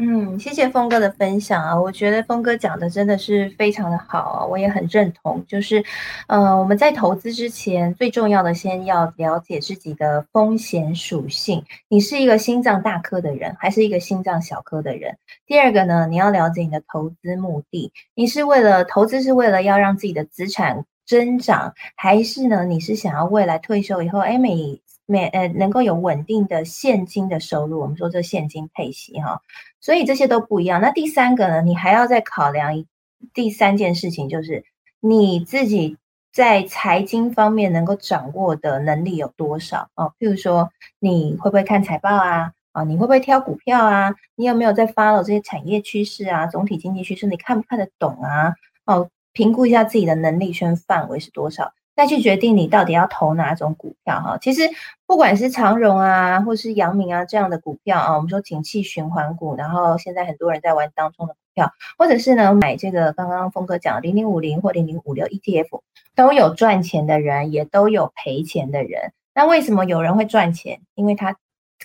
[0.04, 5.46] 嗯，谢谢峰哥的分享啊，我觉得峰哥讲的真的是非常的好啊，我也很认同。
[5.48, 5.86] 就是，
[6.28, 11.64] 呃，我们在投资之前，最重要的先要了解自己的风险属性。
[11.88, 15.16] 你是一个心脏大颗的人，还是一个心脏小颗的人？
[15.46, 27.80] 第二个呢，你要了解你的投资目的，你是为了投资是为了要让自己的资产增长，还是呢，你是想要未来退休以后，哎，每每呃能够有稳定的现金的收入？
[27.80, 29.42] 我们说这现金配息哈。
[29.80, 30.80] 所以这些都不一样。
[30.82, 31.62] 那第三个呢？
[31.62, 32.86] 你还要再考量
[33.34, 34.64] 第三件事情，就是
[35.00, 35.98] 你自己
[36.32, 40.14] 在财经方面能够掌握的能力有多少哦？
[40.20, 42.54] 譬如说，你会不会看财报啊？
[42.72, 44.16] 啊，你会不会挑股票啊？
[44.36, 46.48] 你有没有在 follow 这些产业趋势啊？
[46.48, 48.56] 总体经济趋势你看不看得懂啊？
[48.86, 51.74] 哦，评估一下自己的能力圈范围是多少。
[52.02, 54.68] 再去决定你到底要投哪种股票哈，其实
[55.06, 65.82] 不管是长荣啊，或是阳明啊这样的股票啊，我们说景气循环股，然后现在很多人在玩当中的股票，或者是呢买这个刚刚峰哥讲零零五零或零零五六 ETF，
[66.16, 69.14] 都有赚钱的人，也都有赔钱的人。
[69.36, 70.82] 那为什么有人会赚钱？
[70.96, 71.36] 因为他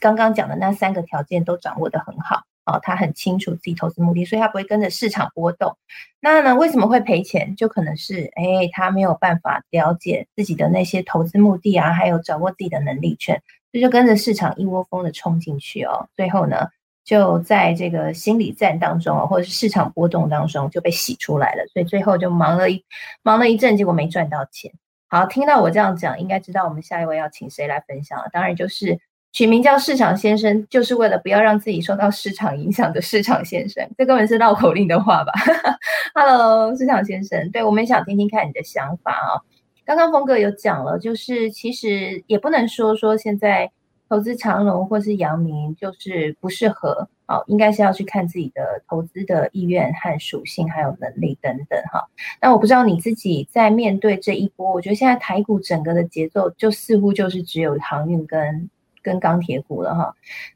[0.00, 2.44] 刚刚讲的那三个条件都掌握的很好。
[2.66, 5.76] 哦，他很清楚自己投资目的，所以他不会跟着市场波动。
[6.20, 7.54] 那呢，为什么会赔钱？
[7.54, 13.40] 就可能是，哎，他没有办法了解自己的那些投资目的啊，还有掌握自己的能力圈，
[13.72, 16.08] 这就跟着市场一窝蜂的冲进去哦。
[16.16, 16.66] 最后呢，
[17.04, 21.64] 就在这个心理战当中，或者是市场波动当中就被洗出来了。
[21.72, 22.84] 所以最后就忙了一
[23.22, 24.72] 忙了一阵，结果没赚到钱。
[25.06, 28.28] 好，听到我这样讲，应该知道我们下一位要请谁来分享了。
[28.32, 28.98] 当然就是。
[29.36, 35.32] 取名叫市场先生，就是为了不要让自己受到市场影响的市场先生，这根本是绕口令的话吧？
[36.16, 39.36] Hello，市场先生，对我们想听听看你的想法啊。
[39.84, 43.70] 刚刚峰哥有讲了，就是其实也不能说说现在
[44.08, 52.02] 投资长荣或是阳明就是不适合哦，应该是要去看自己的投资的意愿和属性，还有能力等等哈。
[52.40, 58.70] 那我不知道你自己在面对这一波，我觉得现在台股整个的节奏就似乎就是只有航运跟。
[59.06, 60.12] 跟钢铁股了哈，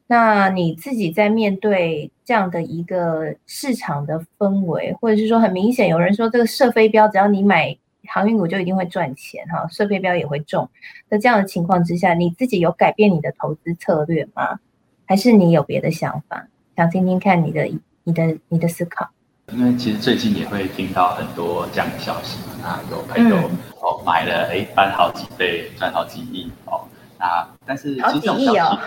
[0.08, 7.76] 那你自己在面对这样的一个市场的氛围，或者是说很明显有人说这个射飞镖，只要你买
[8.08, 10.68] 航运股就一定会赚钱哈，射飞镖也会中。
[11.08, 14.58] 那这样的情况之下，你自己有改变你的投资策略吗？
[15.06, 16.48] 还是你有别的想法？
[16.76, 17.70] 想听听看你的、
[18.02, 19.08] 你的、你的思考。
[19.52, 23.36] 因为其实最近也会听到很多这样的消息啊，有朋友
[23.80, 26.82] 哦买了，哎翻好几倍，赚好几亿哦。
[27.20, 27.46] 啊！
[27.66, 28.78] 但是好几亿哦，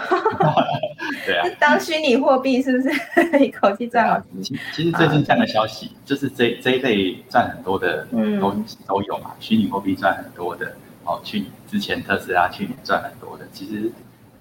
[1.25, 2.89] 对啊， 当虚拟货币是不是
[3.39, 4.59] 一口气赚好几亿？
[4.73, 8.05] 其实最近这样的消息，就是这这一类赚很多的
[8.41, 8.51] 都
[8.87, 11.21] 都有嘛，虚拟货币赚很多的哦。
[11.23, 13.91] 去之前特斯拉去年赚很多的，其实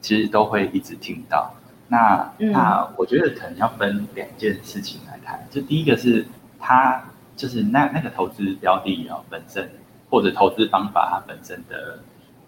[0.01, 1.53] 其实都会一直听到。
[1.87, 6.25] 那那我觉得可能要分两件事情来谈，就第一个是
[6.59, 7.05] 它
[7.37, 9.71] 就是那那个投资标的哦本身，
[10.09, 11.99] 或者投资方法它本身的。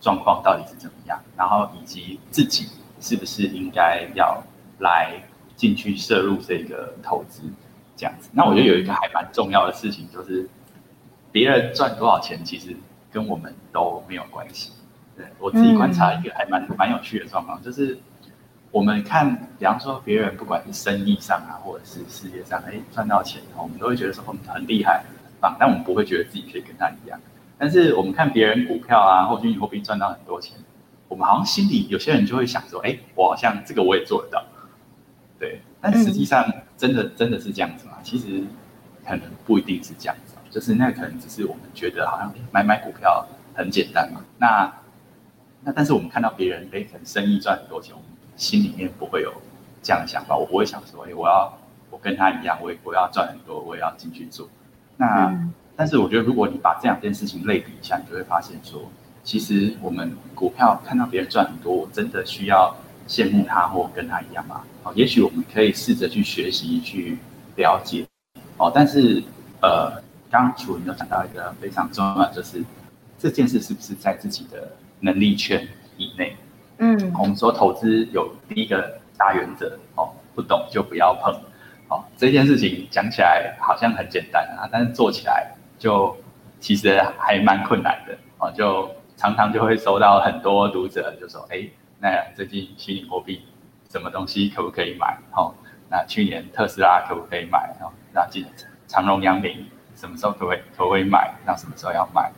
[0.04, 1.18] 状况到底是怎么样？
[1.34, 2.68] 然后以及自己
[3.00, 4.42] 是不是应该要
[4.80, 5.14] 来
[5.56, 7.40] 进去摄入这个投资
[7.96, 8.28] 这样子？
[8.30, 10.46] 那我觉得有一个还蛮重要的事情，就是
[11.32, 12.76] 别人赚多少钱，其实
[13.10, 14.72] 跟我们都没有关系。
[15.16, 17.98] 对我自己观察一个还蛮蛮有趣的状况，就是
[18.70, 25.06] 我们看，比方说别人不管是生意上啊，或者是事业上，哎赚到钱，我们都会觉得说很很厉害、很
[25.40, 27.18] 棒，但我们不会觉得自己可以跟他一样。
[27.56, 30.56] 但是我们看别人股票啊，或虚拟货币赚到很多钱，
[31.08, 34.44] 我们好像心里有些人就会想说：，哎，我好像这个我也做得到，
[35.38, 35.60] 对。
[35.80, 36.44] 但实际上，
[36.76, 37.92] 真的真的是这样子吗？
[38.02, 38.42] 其实
[39.06, 44.20] 可能不一定是这样子，就是那可能只是我们觉得好像买买股票很简单嘛。
[44.38, 44.72] 那
[45.62, 49.32] 那但是我们看到别人哎，可能生意赚很多钱，我们心里面不会有
[49.82, 50.36] 这样的想法。
[50.36, 51.56] 我不会想说：，哎，我要
[51.90, 54.48] 我跟他一样，我我要赚很多，我也要进去做。
[54.96, 55.32] 那。
[55.76, 58.80] 但是我觉得，如果你把这两件事情类比一下，你就会发现说，
[59.24, 62.72] 其实我们股票看到别人赚很多，我真的需要
[63.08, 64.62] 羡慕他或跟他一样吗？
[64.84, 67.18] 哦，也许我们可以试着去学习、去
[67.56, 68.06] 了解。
[68.56, 69.20] 哦，但是
[69.62, 70.00] 呃，
[70.30, 72.62] 刚刚楚文有讲到一个非常重要，就是
[73.18, 74.70] 这件事是不是在自己的
[75.00, 75.66] 能力圈
[75.96, 76.36] 以内？
[76.78, 81.34] 嗯，我们说投资有第一个大原则，哦，不懂就不要碰。
[81.88, 85.50] 哦，这件事情讲起来好像很简单啊，但是做起来。
[85.84, 86.16] 就
[86.60, 91.68] 其实还蛮困难的哦，就常常就会收到很多读者就说，哎，
[92.00, 93.42] 那最近虚拟货币
[93.90, 95.18] 什么东西可不可以买？
[95.36, 95.52] 哦，
[95.90, 97.70] 那去年特斯拉可不可以买？
[97.82, 98.46] 哦，那今
[98.88, 101.34] 长荣、阳明什么时候可会可会买？
[101.44, 102.32] 那什么时候要卖？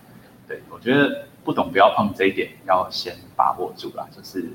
[0.49, 4.05] 对我觉得不懂不要碰这一点，要先把握住啦。
[4.11, 4.51] 就是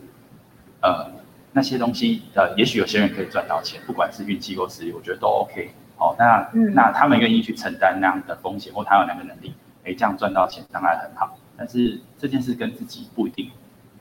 [0.81, 1.09] 呃
[1.53, 5.71] 那些东西呃，也许有些人可以赚到钱，不管是运气或实力，我觉得都 OK。
[6.01, 9.53] 哦，那那他们愿意去承担那样的风险，或他有那个能力，
[9.85, 11.37] 哎，这样赚到钱当然很好。
[11.55, 13.51] 但是这件事跟自己不一定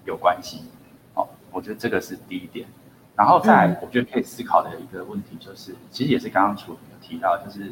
[0.06, 0.64] 有关系。
[1.12, 2.66] 哦，我觉得这个是第一点。
[3.14, 7.70] 然后再，我觉得可以思考的一个问题就是，其实也是刚刚楚有提到，就是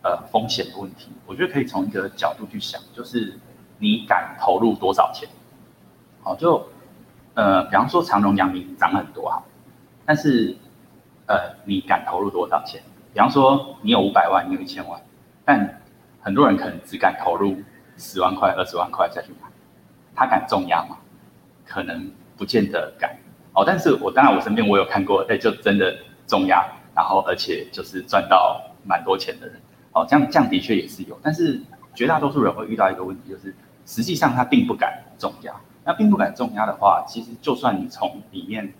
[0.00, 1.10] 呃风险的问题。
[1.26, 3.38] 我觉得可以从一个角度去想，就是
[3.76, 5.28] 你敢投入多少钱？
[6.22, 6.66] 好，就
[7.34, 9.42] 呃，比方说长荣、阳明涨很多哈，
[10.06, 10.56] 但是
[11.26, 12.80] 呃，你敢投入多少钱？
[13.12, 15.00] 比方说你有五百万，你有一千万，
[15.44, 15.80] 但
[16.20, 17.56] 很多人可能只敢投入
[17.96, 19.48] 十万块、二十万块再去买，
[20.14, 20.96] 他敢重压吗？
[21.66, 23.16] 可能不见得敢。
[23.54, 25.96] 哦，但是我当然我身边我有看过，哎，就真的
[26.26, 29.60] 重压，然后而且就是赚到蛮多钱的人，
[29.92, 31.60] 哦，这样这样的确也是有，但是
[31.94, 33.54] 绝大多数人会遇到一个问题，就是
[33.84, 35.52] 实际上他并不敢重压，
[35.84, 38.72] 那并不敢重压的话，其实就算你从里面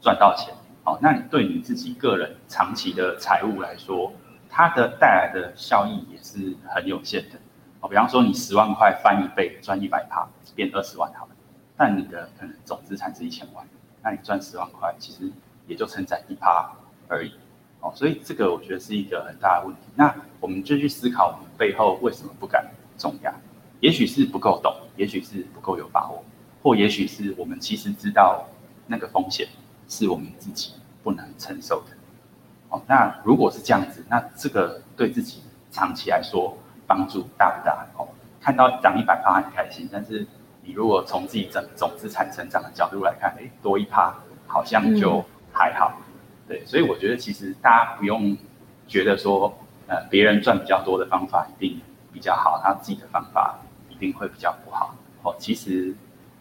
[0.00, 0.52] 赚到钱，
[0.86, 4.12] 哦，那你对你自己个人长期的财务来说，
[4.48, 7.36] 它的带来的效益也是很有限的，
[7.80, 11.32] 哦，比方说你十万块翻一倍赚一百趴，变二十万好了，
[11.76, 13.66] 但你的可能总资产是一千万。
[14.00, 15.28] 那你赚十万块，其实
[15.66, 16.70] 也就承载一趴
[17.08, 17.32] 而已，
[17.80, 19.82] 哦，所以这个我觉得是一个很大的问题。
[19.96, 22.64] 那我们就去思考，我们背后为什么不敢
[22.96, 23.34] 重压？
[23.80, 26.24] 也许是不够懂，也许是不够有把握，
[26.62, 28.46] 或也许是我们其实知道
[28.86, 29.48] 那个风险
[29.88, 30.72] 是我们自己
[31.02, 31.96] 不能承受的。
[32.68, 36.56] 哦，那如果是这样子，那这个对自己长期来说
[36.86, 37.86] 帮助大不大？
[37.96, 38.08] 哦，
[38.40, 40.26] 看到涨一百趴很开心，但是。
[40.68, 44.12] 你如果从自己整总资产成长的角度来看，哎，多一趴
[44.48, 45.96] 好像就还好，
[46.48, 48.36] 对，所以我觉得其实大家不用
[48.88, 49.56] 觉得说，
[49.86, 51.80] 呃，别人赚比较多的方法一定
[52.12, 53.56] 比较好，他自己的方法
[53.88, 54.92] 一定会比较不好。
[55.22, 55.94] 哦，其实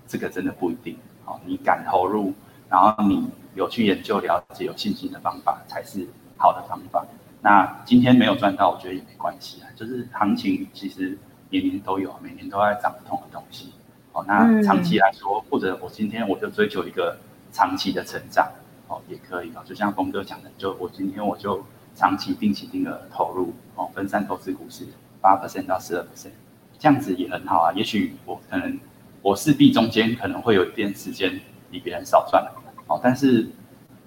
[0.07, 0.97] 这个真的不一定。
[1.25, 2.33] 哦，你敢投入，
[2.69, 6.07] 然后你有去研究了解、有信心的方法才是
[6.37, 7.05] 好的方法。
[7.41, 11.17] 那今天没有赚到，我觉得也没关系啊，就是行情其实
[11.49, 13.71] 年年都有，每年都在涨不同的东西。
[14.13, 17.17] 哦，那长期来说，或者我今天我就追求一个
[17.51, 18.49] 长期的成长，
[18.87, 19.61] 哦，也可以哦。
[19.65, 21.63] 就像峰哥讲的，就我今天我就
[21.95, 24.87] 长期定期定额投入，哦，分散投资股市
[25.21, 26.31] 八 percent 到十二 percent，
[26.79, 27.73] 这样子也很好啊。
[27.73, 28.79] 也许我可能
[29.21, 31.39] 我势必中间可能会有一点时间
[31.69, 32.43] 比别人少赚，
[32.87, 33.47] 哦，但是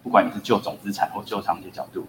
[0.02, 2.06] 不管你是就总资产或就长期角度，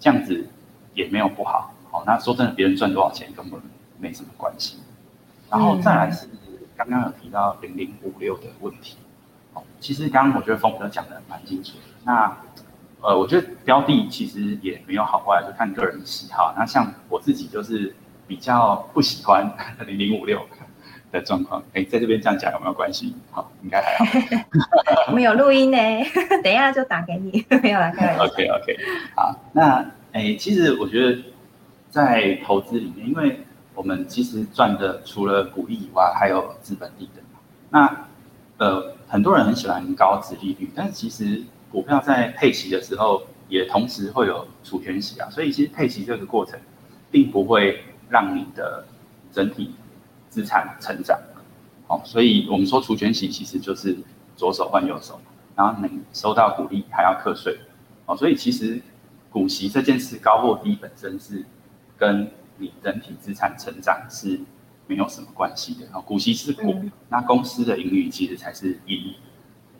[0.00, 0.46] 这样子
[0.94, 1.72] 也没有不好。
[1.90, 3.60] 好，那说真的，别人赚多少钱根本
[3.98, 4.78] 没什么关系。
[5.50, 6.28] 然后再来是。
[6.76, 8.96] 刚刚有提到零零五六的问题，
[9.52, 11.82] 哦，其实刚刚我觉得峰哥讲的蛮清楚的。
[12.04, 12.36] 那
[13.00, 16.54] 呃，我觉得标的其实也没有好坏，就看个人喜好。
[16.56, 17.92] 那像我自己就是
[18.28, 19.52] 比较不喜欢
[19.88, 20.40] 零零五六
[21.10, 21.62] 的状况。
[21.74, 23.14] 哎，在这边这样讲有没有关系？
[23.30, 24.04] 好，应该还好。
[25.08, 25.78] 我们有录音呢，
[26.42, 27.44] 等一下就打给你。
[27.62, 28.16] 没有来看。
[28.18, 28.76] OK OK，
[29.16, 31.18] 好，那哎，其实我觉得
[31.90, 33.40] 在投资里面，因为
[33.74, 37.22] 我们其实赚的除了股利以外，还有资本利的。
[37.70, 38.06] 那
[38.58, 45.30] 呃，很多人很喜欢高值利率，但是其实股票在配息的时候，也同时会有除权息啊。
[45.30, 46.58] 所以其实配息这个过程，
[47.10, 48.84] 并不会让你的
[49.32, 49.74] 整体
[50.28, 51.18] 资产成长。
[51.86, 53.96] 哦，所以我们说除权息其实就是
[54.36, 55.18] 左手换右手，
[55.56, 57.58] 然后你收到股利还要课税。
[58.06, 58.80] 哦，所以其实
[59.30, 61.44] 股息这件事高或低本身是
[61.96, 64.38] 跟你整体资产成长是
[64.86, 66.74] 没有什么关系的啊，股息是股，
[67.08, 69.14] 那公司的盈余其实才是盈，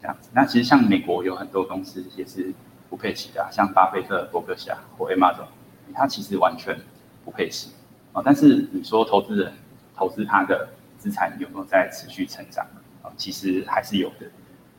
[0.01, 0.31] 这样子。
[0.33, 2.53] 那其实像美国有很多公司也是
[2.89, 5.47] 不配息的，像巴菲特、伯克夏或 Amazon，
[5.95, 6.79] 它其实完全
[7.25, 7.71] 不配息
[8.13, 8.23] 啊。
[8.25, 9.53] 但是你说投资人
[9.99, 12.65] 投资它的资产有没有在持续成长
[13.03, 13.11] 啊？
[13.17, 14.27] 其实还是有的。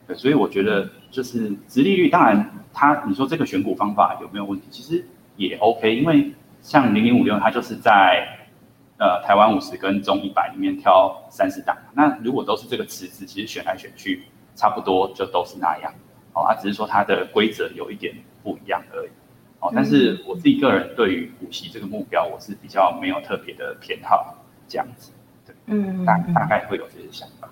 [0.07, 4.67] 对，所以我觉得就是殖利率，当然它你说这个选股方法有没有问题？
[4.71, 5.05] 其实
[5.35, 6.33] 也 OK，因为。
[6.61, 8.27] 像零零五六，它就是在
[8.97, 11.73] 呃台湾五十跟中一百里面挑三十档。
[11.93, 14.23] 那如果都是这个池子，其实选来选去
[14.57, 15.89] 差不多就都是那样。
[16.33, 18.13] 哦，它只是说它的规则有一点
[18.43, 19.09] 不一样而已。
[19.61, 24.35] 哦，但是我自己个人对于股息这个目标，我是比较没有特别的偏好
[24.69, 25.11] 这样子。
[25.45, 27.49] 对，嗯，大大概会有这些想法。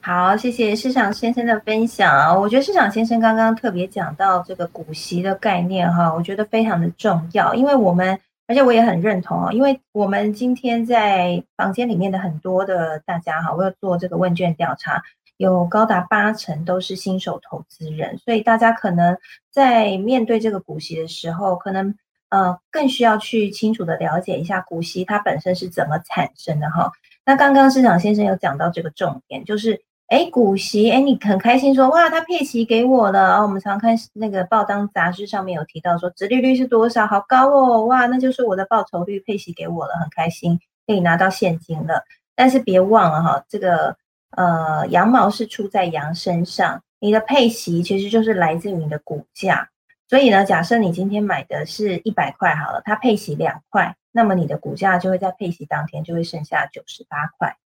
[0.00, 2.32] 好，谢谢市场先生的分享啊！
[2.32, 8.16] 我觉得市场先生刚刚特别讲到这个股息的概念哈，我觉得非常的重要，因为我们
[8.46, 15.02] 而且我也很认同哦，因为我们今天在房间里面的很多的大家哈，我要做这个问卷调查，
[15.38, 19.18] 有高达八成都是新手投资人，所以大家可能
[19.50, 21.92] 在面对这个股息的时候，可能
[22.30, 26.90] 呃更需要去清楚的了解一下股息它本身是怎么产生的哈。
[27.24, 29.82] 那刚刚市场先生有讲到这个重点，就是。
[30.08, 33.42] 哎，股息，哎，你很开心说，哇，他配息给我了啊！
[33.42, 42.04] 我们常看那个报章杂志上面有提到说，殖利率是多少，好高哦，哇，那就是我的报酬率，配息给我了，很开心，可以拿到现金了。
[42.36, 43.96] 但是别忘了哈，这个
[44.36, 49.68] 呃，羊毛是出在羊身上，你的配息其实就是来自于你的股价。
[50.08, 57.56] 所以呢，假设你今天买的是一百块好了，它配息两块，那么你的股价就会在配息当天就会剩下九十八块。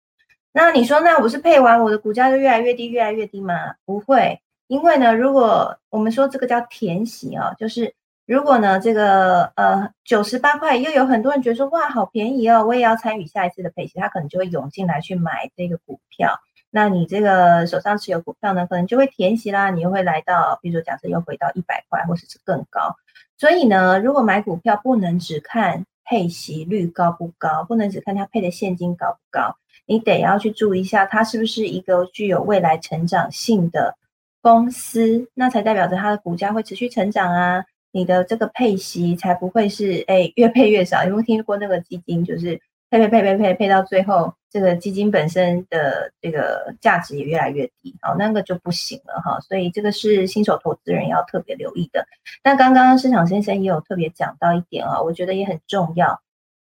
[0.52, 3.74] 那你说，那我是配完我的股价就越来越低，越来越低吗？
[3.84, 7.94] 不会，因为呢，如果我们说这个叫填息啊，就是
[8.26, 16.40] 如果呢，这个呃九十八块，又有很多人觉得说哇好便宜哦，我也要参与下一次的配息，他可能就会涌进来去买这个股票。
[16.70, 22.96] 那你这个手上持有股票呢，可能就会填息啦，你又会来到，比如说假设又回到一百块，或者是更高。
[23.36, 29.56] 所以呢，如果买股票不能只看配息率高不高，不能只看它配的现金高不高。
[29.86, 33.96] 你得要去注意一下，它是不是一个具有未来成长性的
[34.40, 37.64] 公司，那才代表着它的股价会持续成长啊。
[37.92, 41.02] 你的这个配息才不会是哎越配越少。
[41.02, 42.60] 有没有听过那个基金就是
[42.90, 49.38] 配配配配配配到最后，这个基金本身的这个价值也越来越低，好，那个就不行了哈。
[49.40, 52.04] 所以这个是新手投资人要特别留意的。
[52.42, 56.20] 那刚刚市场先生也有特别讲到一点啊，我觉得也很重要。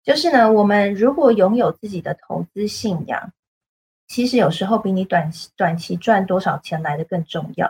[0.04, 3.34] 就是呢，我们如果拥有自己的投资信仰，
[4.08, 7.70] 其实有时候比你短期短期赚多少钱来的更重要。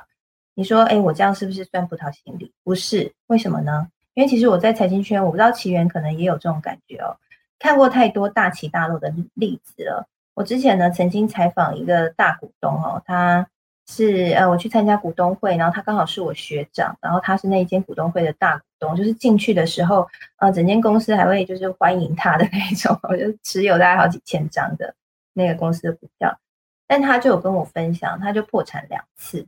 [0.54, 2.52] 你说，哎，我这样是不是赚葡萄心理？
[2.64, 3.88] 不是，为什么呢？
[4.14, 7.18] 因为其实我在财经圈，我不知道奇源可能也有这种感觉哦，
[7.66, 10.08] 看过太多大起大落的例子了。
[10.36, 13.48] 我之前呢，曾经采访一个大股东哦，他。
[13.88, 24.96] 是呃，我去参加股东会，然后他刚好是我学长，然后他是那一间股东会的大股东，就是进去的时候，呃，整间公司还会就是欢迎他的那种， 我就持有大概好几千张的
[25.34, 26.36] 那个公司的股票，
[26.88, 29.46] 但他就有跟我分享，他就破产两次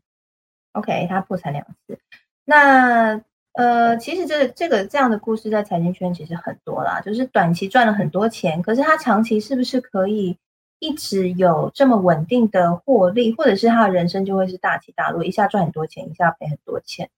[0.74, 1.98] ，OK，他破产两次，
[2.46, 3.20] 那
[3.58, 10.38] 呃，其实这这个这样的故事在财经圈其实很多啦，就是短期赚了很多钱，可是他长期是不是可以？
[10.80, 17.10] 一直有这么稳定的获利，或者是他的人生就会是大起大落，一下赚很多钱，一下赔很多钱，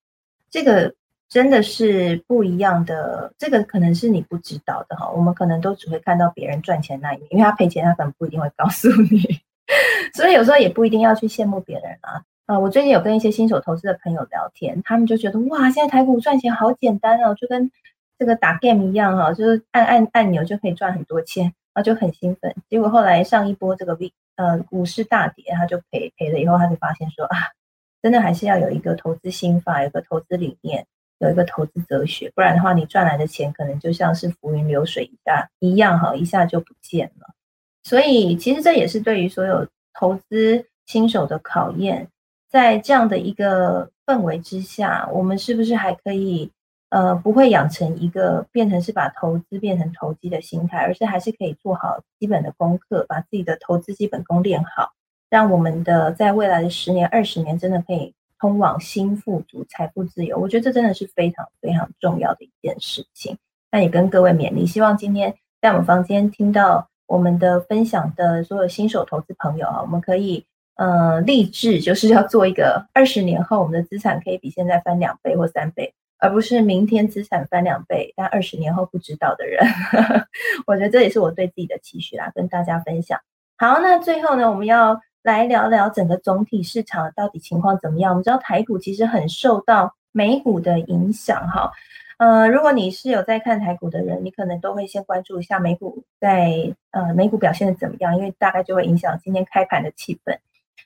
[0.50, 0.94] 这个
[1.28, 3.34] 真的是不一样的。
[3.36, 9.42] 这个可能是你不知道的哈，我们可能都只会看到别人赚钱那一面，因为他赔钱，他可能不一定会告诉你。
[10.16, 12.24] 所以有时候也不一定要去羡慕别人啊。
[12.50, 17.70] 啊，我最近有跟一些新手投资的朋友聊天，他们就觉得哇，现在台股赚钱好简单哦，就跟
[18.18, 21.52] 这个打 game 一样哈，就是按按按钮就可以赚很多钱。
[21.72, 27.36] 他就很兴奋，结果后来上一波这个 V 呃股市大跌，他就赔赔了以后，他就发现说啊，
[28.02, 30.84] 真的还是要有一个投资心法，有个投资理念，
[31.20, 37.32] 有一个投资哲学，不然的话，你赚来的钱可能就像是浮云流水一下一样哈，一下就不见了。
[37.84, 42.08] 所以其实这也是对于所有投资新手的考验，
[42.50, 46.50] 在这样的一个氛围之下，我们是不是还可以？
[46.92, 54.90] 呃，不会养成一个变成是把投资变成投机的心态，而是还是可以做好基本的功课，把自己的投资基本功练好，
[55.30, 60.36] 让我们的在未来的十年、二十年真的可以通往新富足、财富自由。
[60.36, 63.38] 我觉得这真的是非常非常重要的一件事情。
[63.70, 65.32] 那也跟各位勉励，希望今天
[65.62, 70.44] 在我们房间听到我们的分享的所有新手投资朋友啊，我们可以
[70.76, 75.94] 呃立志，就是要做一个二十年后我们的资产可以比现在翻两倍或三倍。
[76.22, 79.58] 而不是明天资产翻两倍，但二十年后不知道的人，
[80.68, 83.18] 我觉得这也是我对自己的期许啦，跟大家分享。
[83.56, 88.12] 好，那最后呢，我们要来聊聊整个总体市场到底情况怎么样。
[88.12, 91.72] 我们知道台股其实很受到美股的影响，哈，
[92.18, 96.52] 呃，如果你是有在看台股的人，你可能都会先关注一下美股在
[96.90, 100.36] 呃美股表现的怎么样，因为大概就会影响今天开盘的气氛，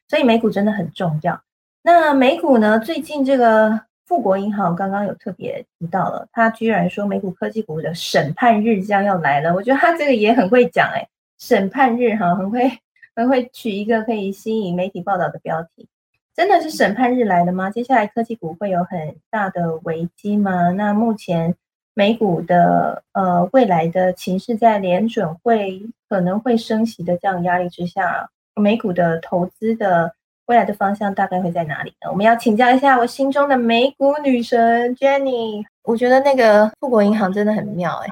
[0.09, 1.41] 所以美股真的很重要。
[1.83, 3.81] 那美股呢，最近这个。
[4.07, 9.55] 富国银行刚刚有特别提到了，他居然说美股科技股的审判日将要来了。
[9.55, 12.71] 我觉得他这个也很会讲哎，审判日哈，很会
[13.17, 15.89] 很会取一个可以吸引媒体报道的标题。
[16.37, 17.71] 真的是审判日来了吗？
[17.71, 20.71] 接下来科技股会有很大的危机吗？
[20.73, 21.55] 那目前
[21.95, 28.29] 美股的呃未来的情势，在联准会可能会升息的这样压力之下，
[28.61, 30.13] 美股的投资的
[30.47, 32.11] 未来的方向大概会在哪里呢？
[32.11, 35.65] 我们要请教一下我心中的美股女神 Jenny。
[35.83, 38.09] 我觉得那个富国银行真的很妙 哎，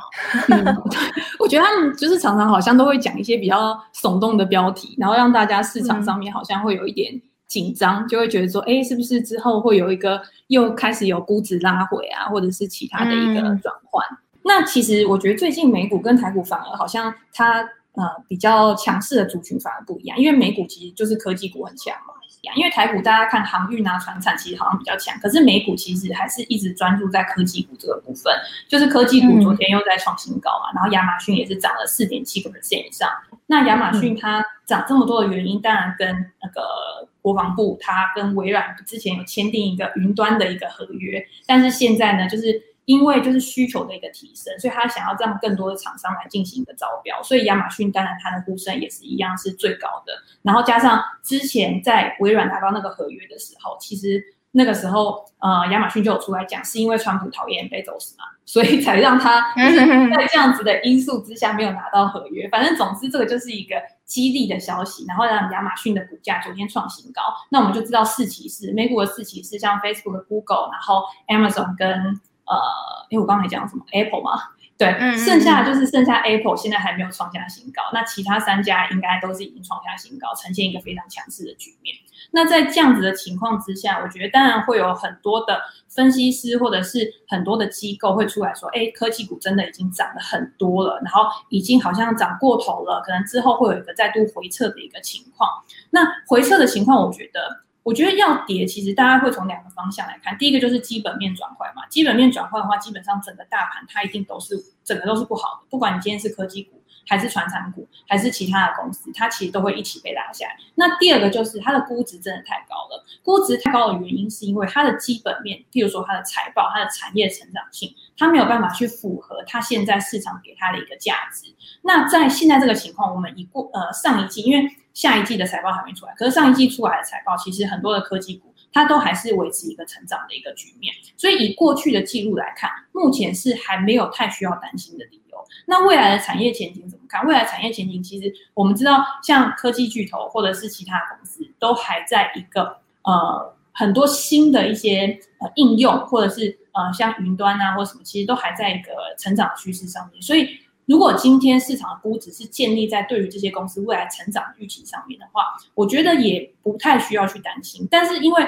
[1.39, 7.11] 我觉得他们就是常常好像都会讲一些比较耸动的标题，然后让大家市场上面好像会有一点
[7.47, 14.05] 紧张，就会觉得说，哎，是不是之后会有一个又开始有估值拉回啊，或者是其他的一个转换？
[14.45, 22.15] 那其实我觉得最近美股跟台股反而好像它呃比较强势的族群反而不一样，因为美股其实就是科技股很强嘛。
[22.57, 28.35] 因为台股大家看航运啊、船产其实好像比较强，可是美股其实还是一直专注在科技股这个部分。
[28.67, 33.09] 就是科技股昨天又在创新高嘛，然后亚马逊也是涨了四点七个 percent 以上。
[33.47, 36.09] 那亚马逊它涨这么多的原因，当然跟
[36.43, 42.61] 那个国防部它跟微软之前有签订一个云端的一个合约，但是现在呢，就是。
[42.85, 50.13] 因为就是需求的一个提升，所以他想要让更多的厂商来进行一个招标，所以亚马逊当然它的呼声也是一样是最高的。
[50.43, 62.49] 然后加上之前在微软拿到那个合约的时候，其实那个时候呃亚马逊就有出来讲，是因为川普讨厌贝佐斯嘛，所以才让他在这样子的因素之下没有拿到合约。
[62.49, 67.23] 反正总之这个就是一个激励的消息，然后让亚马逊的股价昨天创新高。
[67.49, 72.21] 那我们就知道四骑士，美股的四骑士像 Facebook、Google，然后 Amazon 跟
[72.55, 74.41] 呃，因为我刚才讲什么 Apple 嘛，
[74.79, 81.95] 对，剩下就是剩下 Apple 现在还没有创下新高，那其他三家应该都是已经创下新高，呈现一个非常强势的局面。
[82.31, 95.49] 那在这样子的情况之下，我觉得当然会有很多的分析师或者是很多的机构会出来说，哎，科技股真的已经涨了很多了，然后已经好像涨过头了，可能之后会有一个再度回撤的一个情况。
[95.91, 97.63] 那回撤的情况，我觉得。
[97.83, 100.37] 我觉得要跌，其实大家会从两个方向来看。
[100.39, 105.67] 第一个就是基本面转换嘛，基本面转换的话，基本上整个大盘它一定都是整个都是不好的。
[105.69, 110.57] 不管你今天是科技股，还是传产股，还是其他的公司，它其实都会一起被拉下来。
[110.77, 121.53] 那第二个就是它的估值真的太高了，估值太高的原因是因为它的基本面，譬如说它的财报、它的产业成长性，它没有办法去符合它现在市场给它的一个价值。
[121.83, 135.45] 那在现在这个情况，我们已过呃上一季，因为下一季的财报还没出来，可是上一季出来的财报，其实很多的科技股它都还是维持一个成长的一个局面，所以以过去的记录来看，目前是还没有太需要担心的理由。
[135.67, 137.27] 那未来的产业前景怎么看？
[137.27, 150.49] 未来产业前景其实我们知道，像科技巨头或者是其他公司，都还在一个呃很多新的一些呃应用，或者是呃像云端啊或什么，其实都还在一个成长趋势上面，所以。
[150.87, 157.87] 如果今天市场的估值是建立在对于这些公司未来成长预期上面的话，我觉得也不太需要去担心。
[157.91, 158.47] 但是因为，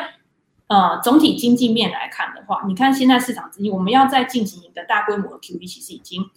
[0.66, 6.28] 呃，总体经济面来看的话，你看现在市场资金，我们要再进行一个大规模的 QE，其实已经。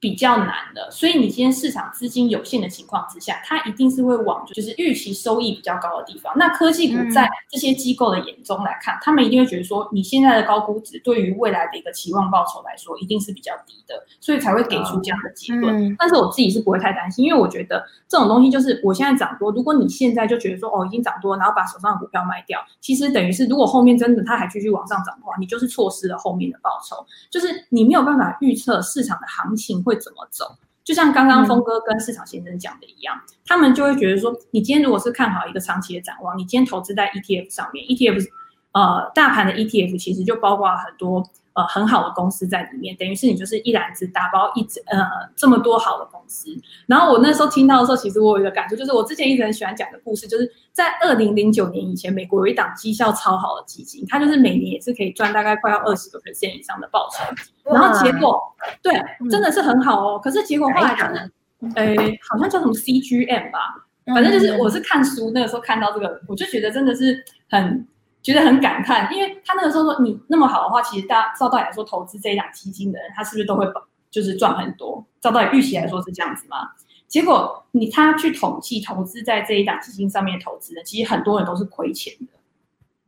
[0.00, 6.32] 比较难的，所以你今天市场资金有限的情况之下，它一定是会往就是预期收益比较高的地方。
[6.36, 15.94] 那科技股在这些机构的眼中来看，他们一定会觉得说，你现在的高估值对于未来的一个期望报酬来说，一定是比较低的，所以才会给出这样的结论。
[15.98, 29.84] 但是我自己是不会太担心，因为我觉得这种东西就是我现在涨多，如果你现在就觉得说哦已经涨多，然后把手上的股票卖掉，其实等于是如果后面真的它还继续往上涨的话，你就是错失了后面的报酬，就是你没有办法预测市场的行情。
[29.89, 30.56] 会怎么走？
[30.84, 33.14] 就像刚刚峰哥跟市场先生讲的一样，
[33.46, 38.26] 他们就会觉得说，你今天如果是看好一个长期的展望，你今天投资在 ETF 上面，ETF
[38.72, 41.28] 呃大盘的 ETF 其实就包括很多。
[41.52, 46.56] 呃，很好的公司在里面，等于是你就是一篮子打包一整呃这么多好的公司。
[46.86, 57.24] 然后我那时候听到的时候，其实我有一个感触，就是我之前一直很喜欢讲的故事，就是在二零零九年以前，美国有一档绩效超好的基金，它就是每年也是可以赚大概快要二十个 percent 以上的报酬。
[57.64, 58.40] 然后结果
[58.80, 58.94] 对，
[59.28, 60.20] 真的是很好哦。
[60.22, 61.30] 可是结果后来可能，
[61.74, 61.96] 呃，
[62.30, 63.58] 好像叫什么 CGM 吧，
[64.06, 67.84] 反正就是我是看书那个时候看到这个，我就觉得真的是很。
[68.22, 73.66] 觉得很感叹，因为他那个时候说你那么好的话，其实大照道理来说，投资这一档基金的人，他是不是都会
[74.10, 75.04] 就是赚很多？
[75.20, 76.70] 照道理预期来说是这样子吗？
[77.08, 82.38] 结果你他去统计投资在这一档基金上面投资的，其实很多人都是亏钱的。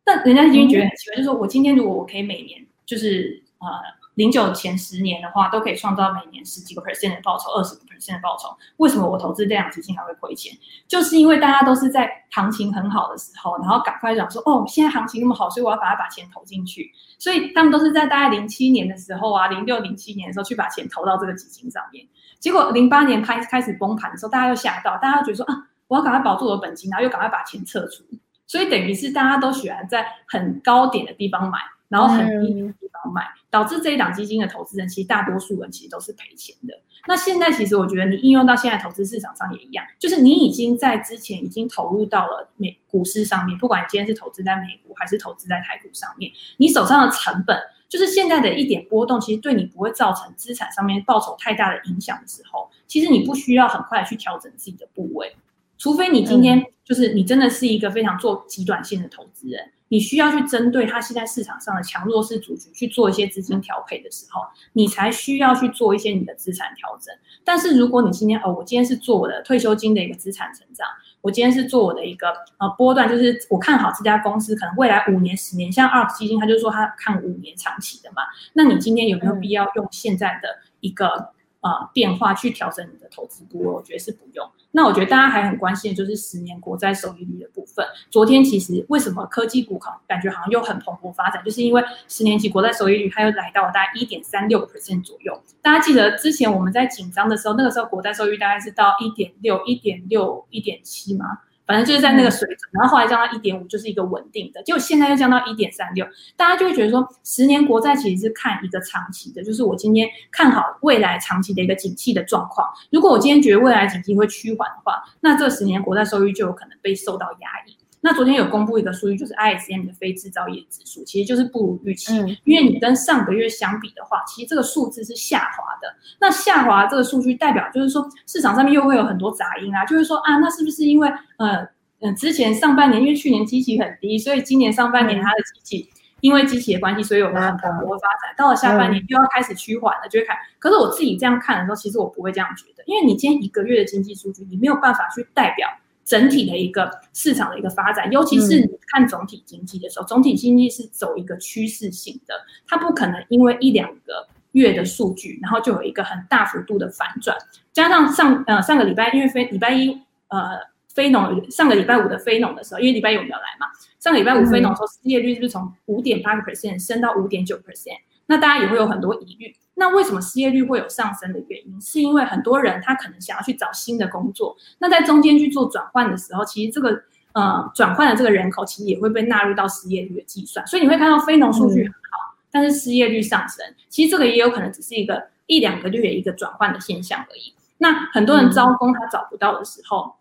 [0.04, 3.66] 但人家已经觉得很奇怪，就是说我今天如果我可以每年就是呃。
[4.14, 8.54] 零九前十年的话，都可以创造每年十几个 percent 的报酬，二十个 percent 的报酬。
[8.76, 10.52] 为什么我投资这两基金还会亏钱？
[10.86, 16.92] 就是因为大家都是在行情很好的时候，然后赶快讲说，哦，现在行情那么好，所以我要把它把钱投进去。
[17.18, 22.06] 所以他们都是在大概零七年的时候啊，零六零七年的时候去把钱投到这个基金上面。
[22.38, 25.54] 结果零八年开开始崩盘的时候，大家又吓到，大家又觉得说啊，
[25.88, 28.04] 我要赶快保住我的本金，然后又赶快把钱撤出。
[28.46, 31.58] 所以等于是大家都喜欢在很高点的地方买。
[31.92, 36.74] 然后很低的地方卖，导致这一档基金的投资人其实大多数人其实都是赔钱的。
[37.06, 47.58] 那现在其实我觉得你应用到现在投资市场上也一样，就是你已经在之前已经投入到了美股市上面，不管你今天是投资在美股还是投资在台股上面，你手上的成本
[47.90, 55.36] 就是现在的一点波动，其实对你不会造成资产上面报酬太大的影响的时候，其实你不需要很快去调整自己的部位，
[55.82, 59.60] 除非你今天就是你真的是一个非常做极短线的投资人。
[59.88, 64.42] 你需要去针对它现在市场上的强弱势族群去做一些资金调配的时候，
[64.74, 67.12] 你才需要去做一些你的资产调整。
[67.42, 70.86] 但是如果你今天哦，我今天是做我的退休金的一个资产成长，
[71.20, 72.28] 我今天是做我的一个
[72.58, 78.22] 呃波段，就是我看好这家公司可能未来五年、十年，像 ARK 基金，他就说他看五年长期的嘛。
[78.52, 81.32] 那你今天有没有必要用现在的一个？
[81.62, 84.46] 啊，变化去调整你的投资部位，我觉得是不用。
[84.72, 87.86] 那我觉得大家还很关心的就是十年国债收益率的部分。
[88.10, 95.40] 昨天其实为什么科技股好感觉好像又很蓬勃发展，就是因为十年期国债收益率它又来到了大概一点三六个 percent 左右。
[95.62, 101.26] 大家记得之前我们在紧张的时候，那个时候国债收益率大概是到一点六、一点六、一点七吗？
[101.66, 104.62] 反正就是在那个水准，然后后来降到一点五，就是一个稳定的。
[104.62, 106.06] 结果现在又降到一点三六，
[106.36, 112.68] 大家就会觉得说，十年国债其实是看一个长期的，就是我今天看好未来长期的一个景气的状况。
[112.90, 117.76] 如果我今天觉得未来景气会趋缓的话，那这十年国债收益就有可能被受到压抑。
[118.04, 122.12] 那昨天有公布一个数据，就是 ISM 的非制造业指数，其实就是不如预期。
[122.42, 125.94] 因为你跟上个月相比的话，其实这个数字是下滑的。
[126.20, 131.66] 那下滑这个数据代表就是说，市场上面又会有很多杂音啊，就是说啊，那是不是因为呃
[132.00, 135.88] 嗯之前上半年因为去年基期很低，所以今年上半年它的基期
[136.22, 138.34] 因为基期的关系，所以有了很蓬勃的发展。
[138.36, 140.36] 到了下半年又要开始趋缓了，就会看。
[140.58, 145.68] 可是我自己这样看的时候，其实我不会这样觉得，因为你今天一个月的经济数据，你没有办法去代表。
[146.04, 152.34] 整体的一个市场的一个发展，尤其是你看总体经济的时候，总体经济是走一个趋势性的，
[152.66, 157.36] 它不可能因为一两个月的数据，然后就有一个很大幅度的反转。
[157.72, 159.90] 加上上呃上个礼拜，因为非礼拜一
[160.28, 160.58] 呃
[160.92, 163.66] 非农上个礼拜五的非农的时候，因为礼拜一我们要来嘛，
[163.98, 168.00] 上个礼拜五非农时候失业率是不是从五点八个 percent 升到五点九 percent？
[168.26, 169.54] 那大家也会有很多疑虑。
[169.74, 171.80] 那为什么失业率会有上升的原因？
[171.80, 177.02] 是因为很多人他可能想要去找新的工作，那在中间去做转换的时候，其实这个
[177.32, 180.66] 呃转换的这个人口其实也会被纳入到失业率的计算。
[180.66, 187.54] 所以你会看到非农数据很好，但是失业率上升，其实这个也有可能只是一个一两个月一个转换的现象而已。
[187.78, 190.14] 那很多人招工他找不到的时候。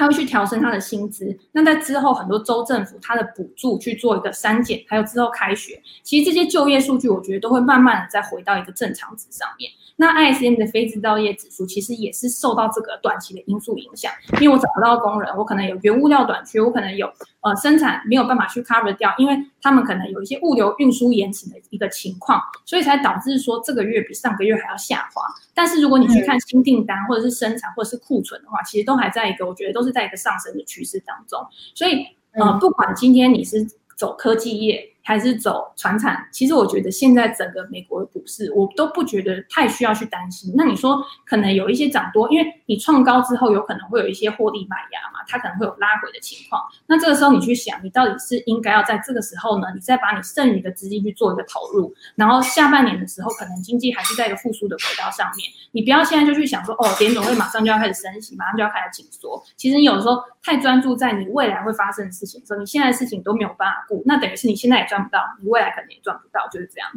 [0.00, 9.70] 他会去调升他的薪资，那在之后很多州政府他的补助去做一个删减，还有之后开学，其实这些就业数据我觉得都会慢慢的再回到一个正常值上面。
[9.96, 17.06] 那 ISM 的非制造业指数其实也是受到这个短期的因素影响，因为我找不到工人，我可能有原物料短缺，我可能有
[17.40, 25.22] 呃生产没有办法去 cover 掉，因为他们可能有一些物流运输延迟的一个情况，所以才导致说这个月比上个月还要下滑。
[25.54, 31.40] 但是如果你去看新订单或者是生产或者是库存的话，其实都还在一个我觉得都是在一个上升的趋势当中。
[31.74, 33.66] 所以呃，不管今天你是
[33.96, 34.86] 走科技业。
[35.10, 40.54] 还是走船产，其实我觉得现在整个美国的股市，我都不觉得太需要去担心。
[40.56, 46.62] 那你说可能有一些涨多，因为你创高之后有可能会有一些获利买压嘛，它可能会有拉回的情况。
[46.86, 59.42] 那这个时候你去想，你到底是应该要在这个时候呢，你再把你剩余的资金去做一个投入，然后下半年的时候可能经济还是在一个复苏的轨道上面，你不要现在就去想说，哦，联总会马上就要开始升息，马上就要开始紧缩。
[59.56, 64.99] 其实你有时候太专注在你未来会发生的事情的时候，你现在的事情都没有办法顾，那等于是你现在也赚。
[65.10, 66.90] 到，你未来可能也赚不到，就是这样。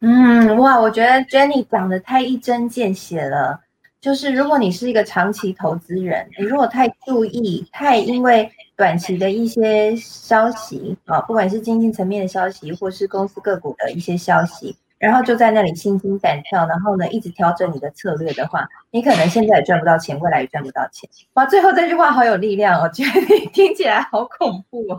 [0.00, 3.60] 嗯，哇，我觉得 Jenny 讲的太一针见血了。
[3.98, 14.76] 就是如果你是一个长期投资人，你如果太注意，太因为短期的一些消息啊，不管是经济层面的消息，或是公司个股的一些消息。
[14.98, 21.08] 然后就在那里心惊胆跳，然后呢一直调整你的策略的话，你可能现在也赚不到钱，未来也赚不到钱。
[21.34, 24.98] 哇，最后这句话好有力量哦，觉得你听起来好恐怖哦。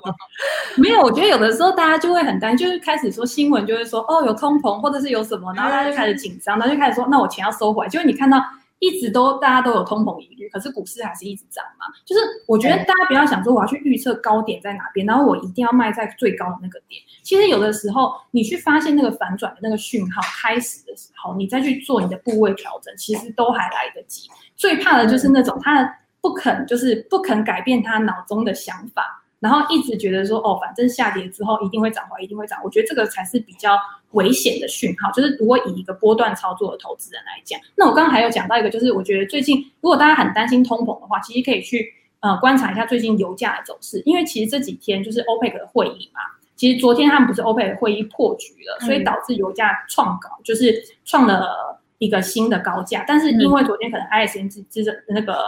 [0.78, 7.89] 没有，我觉得有的时候大家就会很担心，就是开始说新闻就会说哦有通膨或者是有什么，然后大家就开始紧张，然后就开始说那我钱要收回来。
[7.89, 8.43] 就是你看到。
[8.80, 11.86] 一直都大家都有通膨疑虑，可是股市还是一直涨嘛。
[12.06, 17.02] 就是我觉得大家不要想说我要去预测高点在哪边，然后我一定要卖在最高的那个点。
[17.24, 24.30] 其实有的时候你去发现那个反转的那个讯号开始的时候，你再去做你的部位调整，其实都还来得及。
[24.56, 29.24] 最怕的就是那种他不肯就是不肯改变他脑中的想法。
[29.40, 32.60] 然后一直觉得说，哦，反正下跌之后一定会涨回来，一定会涨。
[32.64, 33.78] 我觉得这个才是比较
[34.12, 35.12] 危险的讯号。
[35.12, 46.22] 就是如果以一个波段操作的投资人来讲，那我刚刚还有讲到一个，就是我觉得最近如果大家很担心通膨的话，其实可以去呃观察一下最近油价的走势，因为其实这几天就是 OPEC 的会议嘛。
[46.56, 50.74] 其实昨天他们不是欧佩会议破局了，所以导致油价创高，就是
[51.06, 53.06] 创了一个新的高价。
[53.08, 55.46] 但是因为昨天可能 ISM 指指那个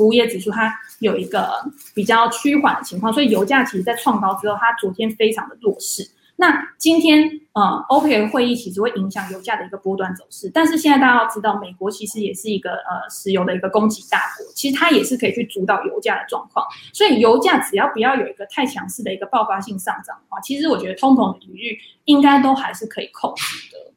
[0.00, 1.62] 服务业指数它有一个
[1.94, 6.02] 比较趋缓的情况，所以油价其实在创高之后，它昨天非常的弱势。
[6.36, 10.50] 那今天，呃，OPEC 会议其实会影响油价的一个波段走势。
[10.54, 16.64] 但是现在大家要知道，美国其实也是一个呃石油的一个供给大国，其实它也是可以去主导油价的状况。
[16.94, 23.92] 所以油价只要不要有一个太强势的一个爆发性上涨的话，其实我觉得通膨的疑虑应该都还是可以控制的。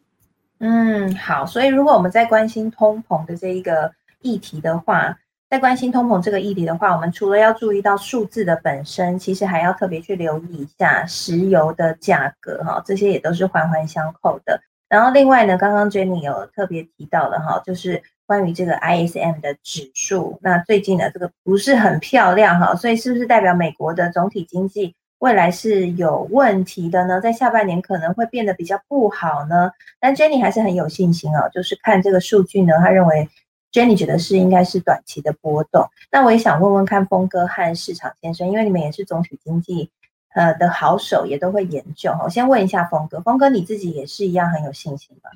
[0.60, 1.46] 嗯，好。
[1.46, 3.90] 所以如果我们在关心通膨的这一个
[4.22, 5.18] 议题的话，
[5.54, 14.60] 在关心通膨这个议题的话，我们除了要注意到数字的本身，其实还要特别去留意一下石油的价格哈，这些也都是环环相扣的。
[14.90, 27.22] 然后另外呢，刚刚 Jenny 有特别提到了哈，就是关于这个 ISM 的指数，那最近的这个不是很漂亮哈，所以是不是代表美国的总体经济未来是有问题的呢？
[27.22, 29.70] 在下半年可能会变得比较不好呢？
[30.00, 33.30] 但 Jenny 还是很有信心哦，就是看这个数据呢，他认为。
[33.74, 39.90] Jenny 觉得是应该是短期的波动，那我也想问问看峰哥和市场先生，因为你们也是总体经济
[40.36, 45.32] 呃的好手，也都会研究我先问一下峰哥，峰哥你自己也是一样很有信心吧？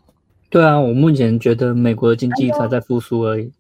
[0.50, 3.52] 对啊，我目前觉得美国的经济才在复苏而已。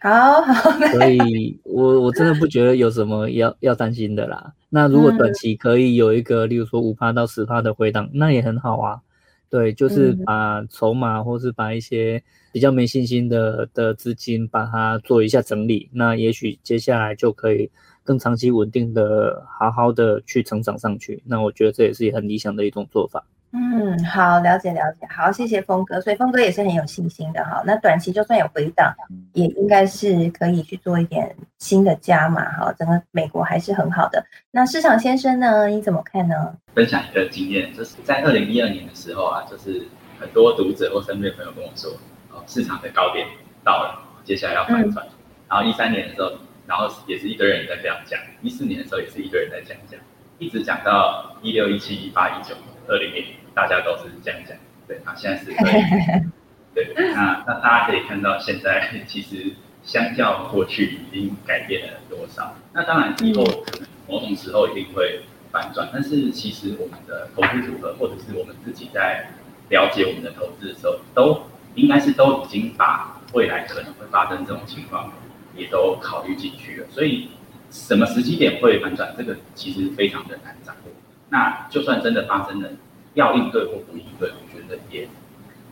[0.00, 4.52] 好好，所以我我真的不觉得有什么要要担心的啦。
[4.68, 9.00] 那如果短期可以有一个，例如说五趴到十趴的回档，那也很好啊。
[9.48, 12.22] 对，就是把筹码或是把一些
[12.52, 17.70] 比较没信心的的资金，把它做一下整理，那也许接下来就可以
[18.04, 21.22] 更长期稳定的好好的去成长上去。
[21.26, 23.24] 那我觉得这也是很理想的一种做法。
[23.54, 27.62] 嗯，好，了解了解，好，谢谢峰哥，所以峰哥也是很有信心的哈。
[27.66, 28.94] 那短期就算有回档，
[29.34, 32.72] 也应该是可以去做一点新的加码哈。
[32.78, 34.24] 整个美国还是很好的。
[34.50, 36.56] 那市场先生呢，你怎么看呢？
[36.74, 39.82] 分享一个经验，就是在二零一二年的时候啊，就是
[40.18, 41.98] 很多读者或身边朋友跟我说，哦，
[42.46, 43.26] 市场的高点
[43.64, 45.06] 到了，接下来要反转。
[45.48, 46.32] 然后一三年的时候，
[46.66, 50.00] 然后也是一堆人在这样讲，一四年的时候也是一堆人在这样讲，
[50.38, 52.54] 一直讲到一六、一七、一八、一九、
[52.88, 53.24] 二零年。
[53.54, 54.56] 大家都是这样讲，
[54.88, 55.52] 对啊，现在是
[56.74, 59.52] 对，那那大家可以看到，现在 其实
[59.84, 62.56] 相较过去已经改变了多少。
[62.72, 65.20] 那当然以后可能某种时候一定会
[65.50, 69.26] 反转，但是其实我们的投资组合或者是我们自己在
[69.68, 71.42] 了解我们的投资的时候，都
[71.74, 75.10] 应该是都已经把未来可能会发生这种情况
[75.56, 76.86] 也都考虑进去了。
[76.90, 77.28] 所以
[77.70, 80.90] 什么时机点会反转，这个其实非常的难掌握。
[81.28, 82.68] 那就算真的发生了。
[83.14, 85.06] 要应对或不应对，我觉得也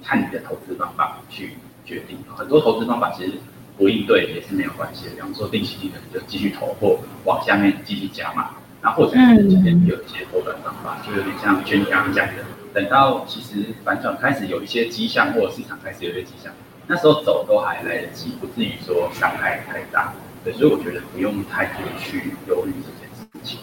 [0.05, 1.55] 看你的投资方法去
[1.87, 2.19] 决定。
[2.37, 3.33] 很多投资方法其实
[3.79, 8.51] 不应对也是没有关系的，比方说定期定额就继续投或往下面继续加码。
[8.83, 16.53] 那或者是今天有一些投短方法，就有点像娟刚刚讲的，等到其实反转开始有一些迹象，或者市场开始有一些迹象，
[16.87, 20.13] 那时候走都还来得及，不至于说伤害太大。
[20.43, 23.59] 对，所以我觉得不用太多去犹豫这件事情。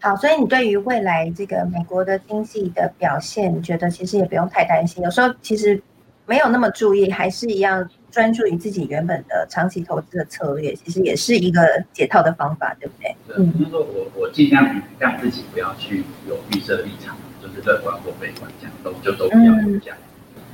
[0.00, 5.02] 好，所以你对于未来这个美国的经济的表现，你觉得其实也不用太担心。
[5.02, 5.82] 有时候其实
[6.24, 11.60] 没有那么注意，还是一样专注于自己原本的长期投资的策略，其实也是一个
[11.92, 13.14] 解套的方法，对不对？
[13.36, 17.22] 嗯，就是说我我尽量让自己不要去有预设立场，就
[17.64, 19.96] 乐观或悲观，这样都就都不要这样。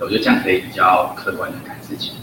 [0.00, 2.14] 我觉得这样可以比较客观的看事情。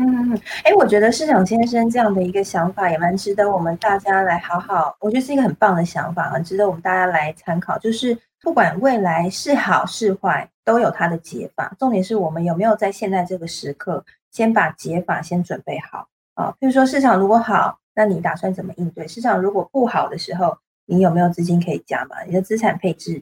[0.00, 0.32] 嗯，
[0.62, 7.76] 哎，我觉得市场先生这样的一个想法也蛮值得我们大家来好好，我觉得是一个很棒的想法，很值得我们大家来参考。
[7.78, 11.74] 就是不管未来是好是坏，都有它的解法。
[11.78, 16.54] 重点是我们有没有在现在这个时刻，先把解法先准备好啊。
[16.60, 19.08] 比如说市场如果好，那你打算怎么应对？
[19.08, 20.56] 市场如果不好的时候，
[20.86, 22.22] 你有没有资金可以加嘛？
[22.24, 23.20] 你的资产配置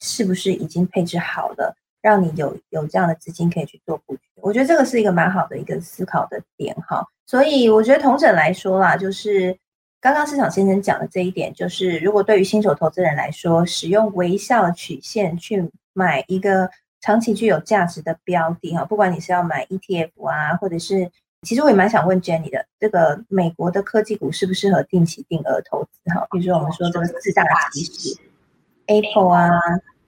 [0.00, 1.76] 是不是已经配置好了？
[2.02, 7.04] 让你有有这样的资金可以去做布局，我觉得这个是一个蛮好的一个思考的点哈。
[7.26, 9.58] 所以我觉得同整来说啦，就是
[10.00, 16.70] 刚刚市场先生讲的这一点，就是如果对于新手投资人来说，使用微笑曲线去买一个
[17.00, 21.10] 长期具有价值的标的哈，不管你是要买 ETF 啊，或者是，
[21.42, 26.24] 其实我也蛮想问 Jenny 的，这个美国的科技股适不适合定期定额投资哈？
[26.30, 27.42] 比如说我们说这个四大
[27.72, 28.16] 基石
[28.86, 29.50] ，Apple 啊，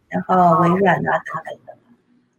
[0.08, 1.12] 然后微软啊
[1.44, 1.74] 等等。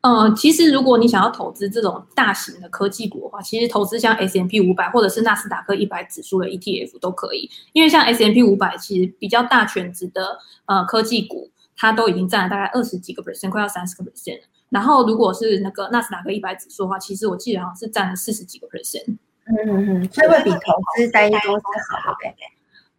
[0.01, 14.39] 嗯，其实如果你想要投资这种大型的科技股的话，其实投资像 S M P 五百或者是纳斯达克一百指数的 E T F 都可以，因为像 S M P 五百其实比较大全值的呃科技股，它都已经占了大概二十几个 percent，快要三十个 percent。
[14.69, 19.17] 然后如果是那个纳斯达克一百指数的话，其实我记得好像是占了四十几个 percent。
[19.47, 21.65] 嗯嗯嗯，所以会比投资单一公司
[22.05, 22.45] 好，对不对？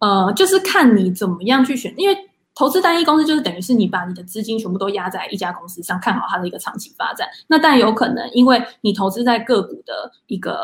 [0.01, 2.26] 呃，就是看你怎么样去选，因为。
[2.61, 7.27] 投资单一公司就是等于是你把你的资金全部都压在一家公司上，看好它的一个长期发展。
[7.47, 10.61] 那但有可能，因为你投资在个股的一个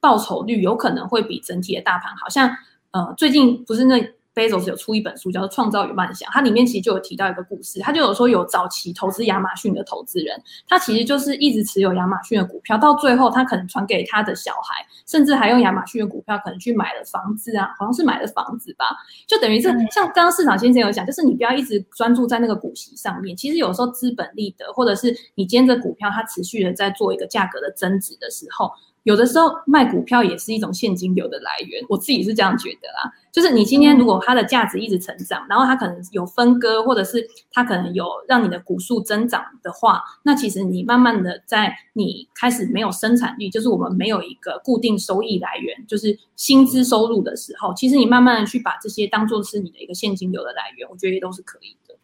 [0.00, 2.48] 报酬率，有可能会比整体的大盘好像，
[2.92, 4.15] 呃，最近不是那。
[4.36, 18.84] Bezos 有出一本书，叫做《创造与梦想》，它里面其实就有提到一个故事，他就有说有早期投资亚马逊的投资人，他其实就是一直持有亚马逊的股票，到最后他可能传给他的小孩，甚至还用亚马逊的股票可能去买了房子啊，好像是买了房子吧，
[19.26, 28.70] 就等于是像刚刚市场先生有讲，就是你不要一直专注在那个股息上面，其实有时候资本利得，或者是你兼着股票它持续的在做一个价格的增值的时候。
[29.06, 33.12] 有的时候卖股票也是一种现金流的来源，我自己是这样觉得啦。
[33.30, 51.94] 就是你今天如果它的价值一直成长，然后它可能有分割，或者是它可能有让你的股数增长的话，那其实你慢慢的在你开始没有生产力，就是我们没有一个固定收益来源，就是薪资收入的时候，其实你慢慢的去把这些当做是你的一个现金流的来源，我觉得也都是可以的。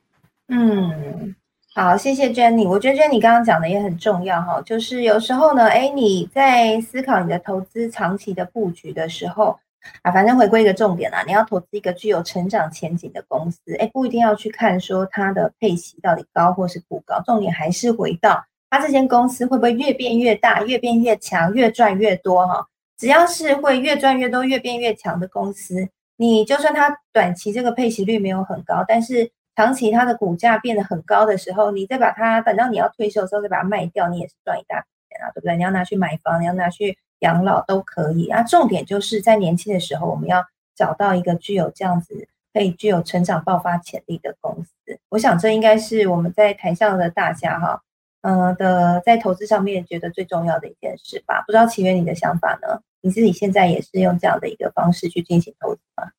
[0.47, 1.35] 嗯。
[1.75, 2.69] 好，谢谢 Jenny。
[2.69, 9.59] 我觉得 Jenny 刚刚讲的也很重要哈，就是有时候呢，哎，你在思考你的投资长期的布局的时候
[10.03, 22.67] 啊，反正回归一个重点啦，你要投资一个具有成长前景的公司，哎，不一定要去看说它的配息到底高或是不高，重点还是回到它这间公司会不会越变越大、越变越强、越赚越多哈。
[22.99, 35.57] 只要是会越赚越多、越变越强的公司，你就算它短期这个配息率没有很高，但是长期它的股价变得很高的时候，你再把它等到你要退休的时候再把它卖掉，你也是赚一大笔钱啊，对不对？
[35.57, 38.43] 你要拿去买房，你要拿去养老都可以那。
[38.43, 40.45] 重点就是在年轻的时候，我们要
[40.75, 44.99] 找到一个具有这样子可以具有成长爆发潜力的公司。
[45.11, 47.83] 我想这应该是我们在台上的大家哈，
[48.23, 51.43] 嗯的在投资上面觉得最重要的一件事吧。
[51.47, 52.81] 不知道奇源你的想法呢？
[53.03, 56.11] 你自己现在也是用这样的一个方式去进行投资吗？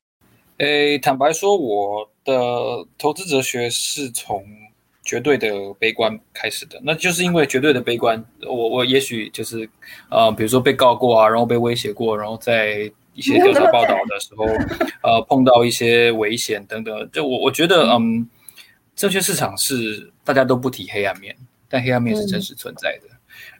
[0.58, 2.34] 诶，坦白说，我的
[2.98, 4.46] 投资哲学是从
[5.04, 6.80] 绝对的悲观开始的。
[6.84, 9.70] 那就是因为绝对的悲观，我我也许就是
[10.10, 14.46] 呃，比如说被告过啊，然后被威胁过，然后在一些调查报道的时候，
[15.02, 17.10] 呃，碰到一些危险等等。
[17.12, 18.28] 就我我觉得，嗯，
[18.96, 21.36] 证券市场是大家都不提黑暗面，
[21.70, 23.13] 但黑暗面是真实存在的。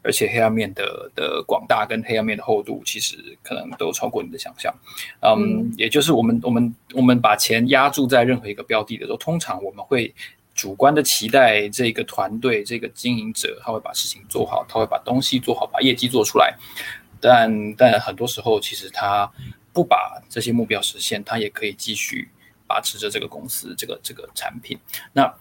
[0.04, 4.74] 而且黑暗面的的广大跟黑暗面的厚度，其实可能都超过你的想象。
[5.22, 10.14] 嗯，也就是我们我们我们把钱压注在任何一个标的的时候，通常我们会
[10.54, 16.54] 主观的期待这个团队、这个经营者，他会把事情做好，他会把东西做好，把业绩做出来。
[17.20, 19.32] 但但很多时候，其实他
[19.72, 22.30] 不把这些目标实现，他也可以继续。
[22.74, 24.76] 把持着这个公司，这个这个产品，
[25.12, 25.32] 那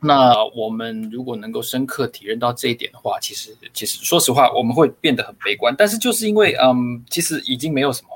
[0.00, 5.72] 那我们如果能够深刻体认到这一点的话，其实其实说实话，我们会变得很悲观。
[5.78, 8.08] 但是就是因为嗯，其实已经没有什么，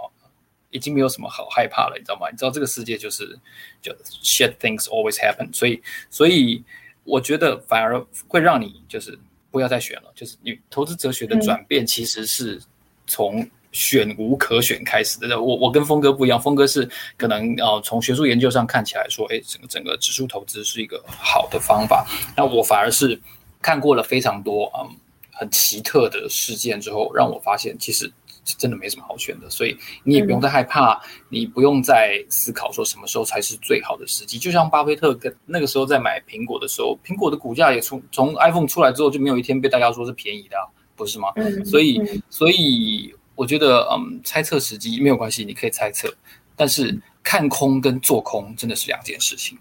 [0.72, 2.28] 已经没有什么好害怕了，你知道吗？
[2.32, 3.38] 你知道这个世界就是
[3.80, 3.92] 就
[4.24, 5.80] shit things always happen，所以
[6.10, 6.64] 所以
[7.04, 9.16] 我觉得反而会让你就是
[9.52, 12.60] 不要再选了，就是你投资哲学的转变其实是
[13.06, 13.48] 从。
[13.72, 22.06] 选无可选开始的，我我跟峰哥不一样，峰哥是可能呃从学术研究上看起来说，哎，整个整个指数投资是一个好的方法。
[22.36, 23.18] 那我反而是
[23.62, 24.94] 看过了非常多嗯
[25.30, 28.12] 很奇特的事件之后，让我发现其实
[28.58, 29.48] 真的没什么好选的。
[29.48, 31.00] 所以你也不用再害怕，
[31.30, 34.38] 你不用再思考说什么时候才是最好的时机。
[34.38, 40.56] 就像巴菲特跟那个时候在买苹果的时候，苹果的股价也从从 iPhone 出来之后就没有一天被大家说是便宜的，
[40.94, 41.28] 不是吗？
[41.64, 41.98] 所以
[42.28, 43.14] 所以。
[43.42, 46.14] 我觉得，嗯，猜测时机没有关系，你可以猜测，
[46.54, 49.58] 但是看空跟做空真的是两件事情。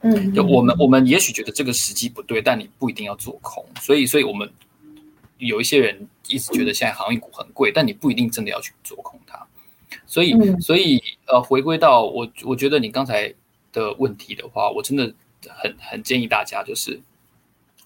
[0.00, 3.64] 嗯，就我们我们也许觉得这个时机不对，但你不一定要做空。
[3.80, 4.52] 所以，所以我们
[5.38, 9.46] 有一些人一直觉得现在航运股很贵，但你不一定真的要去做空它。
[10.06, 13.32] 所以，所以呃，回归到我，我觉得你刚才
[13.72, 15.14] 的问题的话，我真的
[15.46, 17.00] 很很建议大家，就是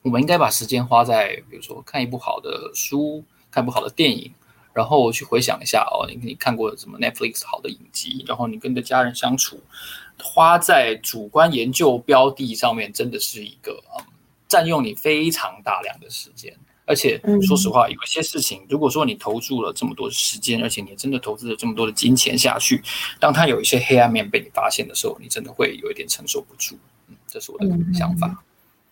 [0.00, 4.32] 我们应该把时间花在，比如说看一部好的书，看一部好的电影。
[4.74, 8.24] 然后去回想一下哦，你你看过什么 Netflix 好的影集？
[8.26, 9.60] 然后你跟你的家人相处，
[10.20, 14.04] 花在主观研究标的上面，真的是一个嗯，
[14.48, 16.52] 占用你非常大量的时间。
[16.86, 22.82] 而且说实话，有些事情，如果说你投注了这么多时间，而且你真的投资了这么多的金钱下去，
[23.18, 26.76] 当它有一些黑暗面被你发现的时候，你真的会有一点承受不住。
[27.08, 28.42] 嗯，这是我的想法。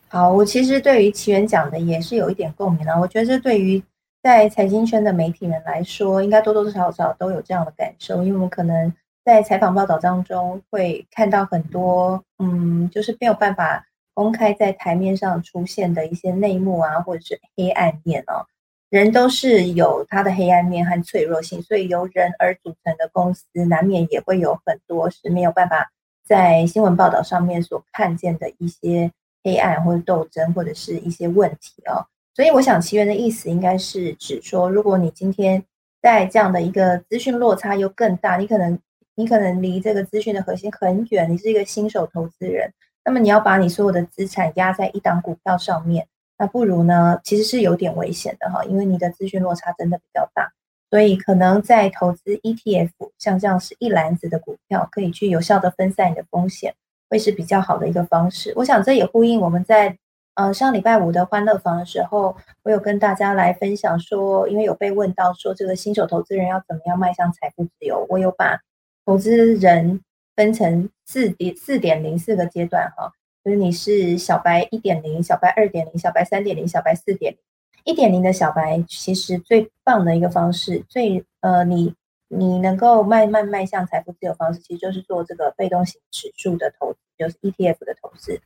[0.09, 2.99] 好，我其实对于奇缘讲的也是有一点共鸣的。
[3.01, 3.83] 我觉得这对于。
[4.23, 8.95] 在财经圈的媒体人来说，应该多多少少都有这样的感受，因为我们可能
[9.25, 18.47] 在采访报道当中会看到很多，嗯，就是没有办法公开在台面上出现的一些内幕啊，或者是黑暗面哦。
[18.91, 25.91] 人都是有他的黑暗面和脆弱性，所以由人而组成的公司，难免也会有很多是没有办法
[26.25, 29.11] 在新闻报道上面所看见的一些
[29.43, 32.07] 黑暗或者斗争或者是一些问题哦。
[32.35, 35.63] 所以我想奇缘的意思应该是指说，如果你今天
[36.01, 38.79] 在这样的一个资讯落差又更大，你可能
[39.15, 42.73] 你可能离这个资讯的核心很远，你是一个新手投资人，
[43.05, 46.07] 那么你要把你所有的资产压在一档股票上面，
[46.39, 50.51] 那不如呢，其实是有点危险的哈，因为你的资讯落差真的比较大，
[50.89, 56.75] 所以可能在投资 ETF，像这样是一篮子的股票，可以去有效的分散你的风险，
[57.11, 58.55] 会是比较好的一个方式。
[58.57, 59.99] 我想这也呼应我们在。
[60.35, 68.59] 呃，上礼拜五的欢乐房的时候，我有跟大家来分享说，因为有被问到说这个新手投资人要怎么样迈向财富自由，我有把
[69.05, 70.01] 投资人
[70.35, 73.13] 分成四点四点零四个阶段哈，
[73.45, 77.39] 就是你是小白一点零、小白二点零、小白三点零、小白四点零。
[77.85, 81.95] 一点零的小白其实最棒的一个方式，最呃你
[82.35, 88.41] 你能够慢慢迈向财富自由方式，其实就是做这个被动型指数的投资，就是 ETF 的投资。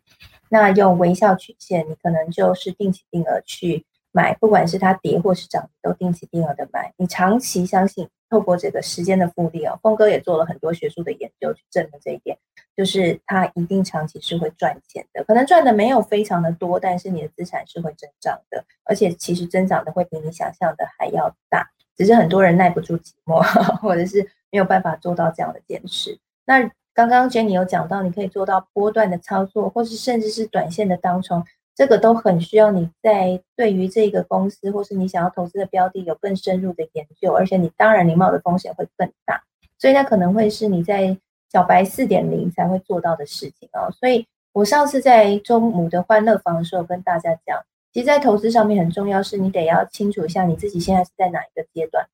[0.48, 6.92] 那用微笑曲线，你可能就是定期定额去买，不管是它跌或是涨，都定期定额的买。
[6.96, 12.36] 你长期相信，透过这个时间的复利哦，峰哥也做了很多学术的研究去证明这一点，
[12.76, 15.22] 就是它一定长期是会赚钱的。
[15.22, 21.70] 可能赚的没有非常的多，但是你的资产是会增长的，而且其实增长的会比你想象的还要大。
[21.96, 23.40] 只是很多人耐不住寂寞，
[23.80, 26.18] 或者是没有办法做到这样的坚持。
[26.44, 26.70] 那。
[26.96, 31.44] 刚刚 Jenny 有讲到，你可以做到波段的操作，或是甚至是短线的当冲，
[31.74, 39.42] 这个都很需要你在对于这个公司或是你想要投资的标的有更深入的研究，而且你当然你冒的风险会更大，
[39.78, 41.18] 所以那可能会是你在
[41.52, 43.92] 小白四点零才会做到的事情哦。
[43.92, 47.62] 所以我上次在中午的欢乐房的时候跟大家讲，
[47.92, 52.06] 其实，在投资上面很重要，是你得要清楚一下你自己现在是在哪一个阶段，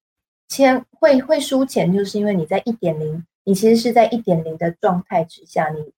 [0.49, 3.25] 钱会会输钱，就是因为你在一点零。
[3.45, 5.93] 你其实是在一点零的状态之下，你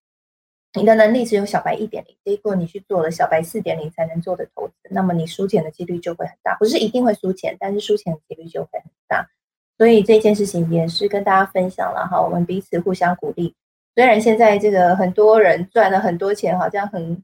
[0.80, 9.28] 你的能力只有小白一点零，结果你去做了小白四点零才能做的投资，那么你输钱的几率就会很大，不是一定会输钱，但是输钱的几率就会很大。
[9.76, 13.54] 所以这件事情也是跟大家分享了哈，我们彼此互相鼓励。
[13.94, 17.22] 虽然现在这个很多人赚了很多钱，好像很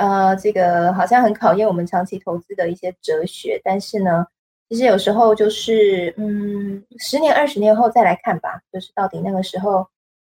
[0.00, 4.26] 呃这个好像很考验我们长期投资的一些哲学，但是呢。
[4.72, 9.84] 其实有时候就是，嗯，十年、二十年后再来看吧，就是到底那个时候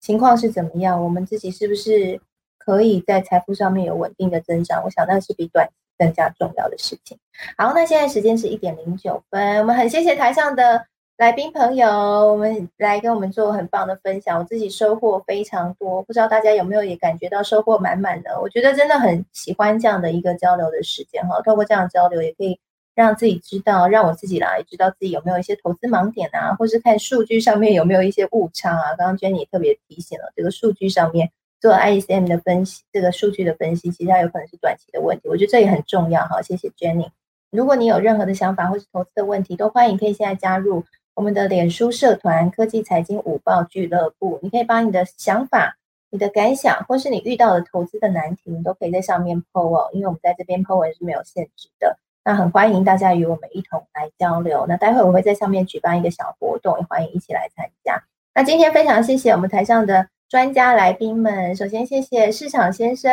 [0.01, 2.20] 情况是怎么样，我们自己是不是
[2.57, 4.84] 可以在财富上面有稳定的增长？
[4.84, 7.18] 我想那是比短更加重要的事情。
[7.57, 10.86] 好，那现在时间是一点零九分，我们很谢谢台上的
[11.18, 18.39] 来宾朋友，我们来跟我们做很棒的分享，我自己收获非常多，不知道大家有没有也感觉到收获满满的？
[18.41, 22.59] 我觉得真的很喜欢这样的一个交流的时间哈，透过这样交流也可以。
[22.93, 28.95] 让自己知道，让我自己来知道自己有没有一些投资盲点啊，或是看数据上面有没有一些误差啊。
[28.97, 35.28] 刚刚 Jenny 特别提醒了，这个数据上面做 ISM 的分析，这个数据的分析，其实它有可能是短期的问题。
[35.28, 36.41] 我觉得这也很重要哈。
[36.41, 37.09] 谢谢 Jenny。
[37.51, 40.86] 如果你有任何的想法或是投资的问题，都欢迎可以现在加入
[41.16, 44.38] 我们的脸书社团“科技财经午报俱乐部”。
[44.43, 45.78] 你可以把你的想法、
[46.09, 49.89] 你的感想，或是你遇到的投资的难题，你都可以在上面 po 哦。
[49.93, 51.97] 因为我们在这边 po 文是没有限制的。
[52.26, 54.66] 那很欢迎大家与我们一同来交流。
[54.68, 58.03] 那待会我会在上面举办一个小活动，也欢迎一起来参加。
[58.34, 61.55] 那今天非常谢谢我们台上的专家来宾们。
[61.55, 63.11] 首先谢谢市场先生，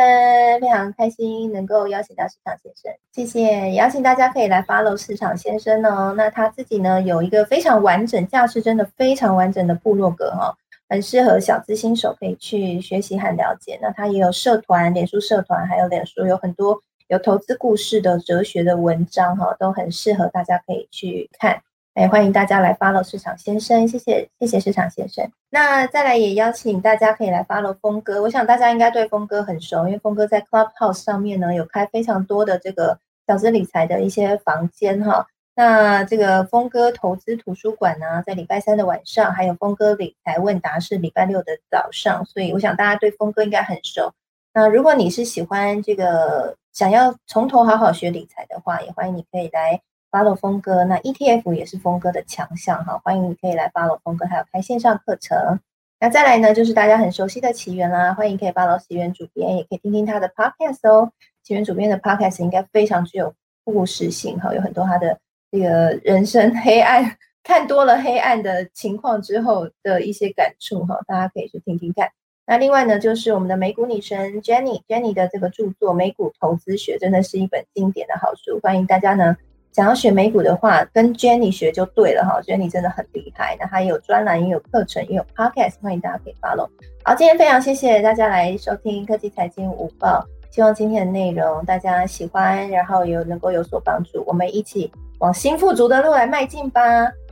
[0.59, 2.91] 非常开心能够邀请到市场先生。
[3.11, 6.13] 谢谢，邀请大家可以来 follow 市场先生哦。
[6.17, 10.55] 那他自己呢有一个非常完整、架势真的非常完整的部落格哈，
[10.89, 13.77] 很适合小资新手可以去学习和了解。
[13.79, 16.81] 那他也有社团，脸书社团，还有脸书有很多。
[17.09, 21.61] 有投资故事的哲学的文章哈，都很适合大家可以去看。
[21.93, 25.29] 哎，欢迎大家来 follow 市场先生，谢谢谢谢市场先生。
[25.51, 35.27] 那再来也邀请大家可以来 follow 峰哥，我想大家应该对峰哥很熟，因为峰哥在 Clubhouse 上面呢有开非常多的这个小资理财的一些房间哈。
[35.55, 44.11] 那这个峰哥投资图书馆呢，在礼拜三的晚上，还有峰哥理财问答是礼拜六的早上，所以我想大家对峰哥应该很熟。
[44.51, 49.79] 那如果你是喜欢这个，想要从头好好学理财的话，也欢迎你可以来
[50.13, 50.85] follow 峰哥。
[50.85, 55.59] 那 ETF 也是峰哥的强项哈，欢迎你可以来 follow 峰哥，还有开线上课程。
[55.99, 61.11] 那再来呢，就是大家很熟悉的奇缘啦，欢迎可以发到奇缘主编，也可以听听他的 podcast 哦。
[61.41, 63.33] 奇缘主编的 podcast 应该非常具有
[63.63, 65.17] 故事性哈，有很多他的
[65.51, 72.09] 这个人生黑暗，看多了黑暗的情况之后的一些感触哈，大家可以去听听看。
[72.45, 79.37] 那另外呢，就是我们的美股女神 Jenny，Jenny 的这个著作《美股投资学》真的是一本经典的好书，欢迎大家呢
[79.73, 83.57] 想要学美股的话，跟 Jenny 学就对了哈，Jenny 真的很厉害。
[83.59, 86.69] 那还有专栏，也有课程，也有 Podcast，欢迎大家可以 follow。
[87.03, 96.81] 好，今天非常谢谢大家来收听科技财经午报，希望今天的内容大家喜欢，然后有能够有所帮助，我们一起往新富足的路来迈进吧。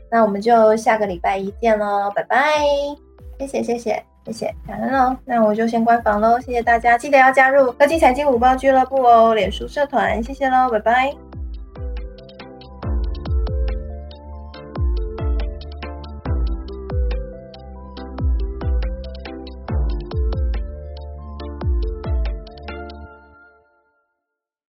[0.10, 2.64] 那我们就下个礼拜一见喽，拜拜！
[3.40, 5.16] 谢谢谢谢谢谢，感恩喽。
[5.26, 11.31] 那我就先关房喽，谢谢大家，记得要加入科技财经午报俱乐部哦，脸书社团，谢谢喽，拜拜。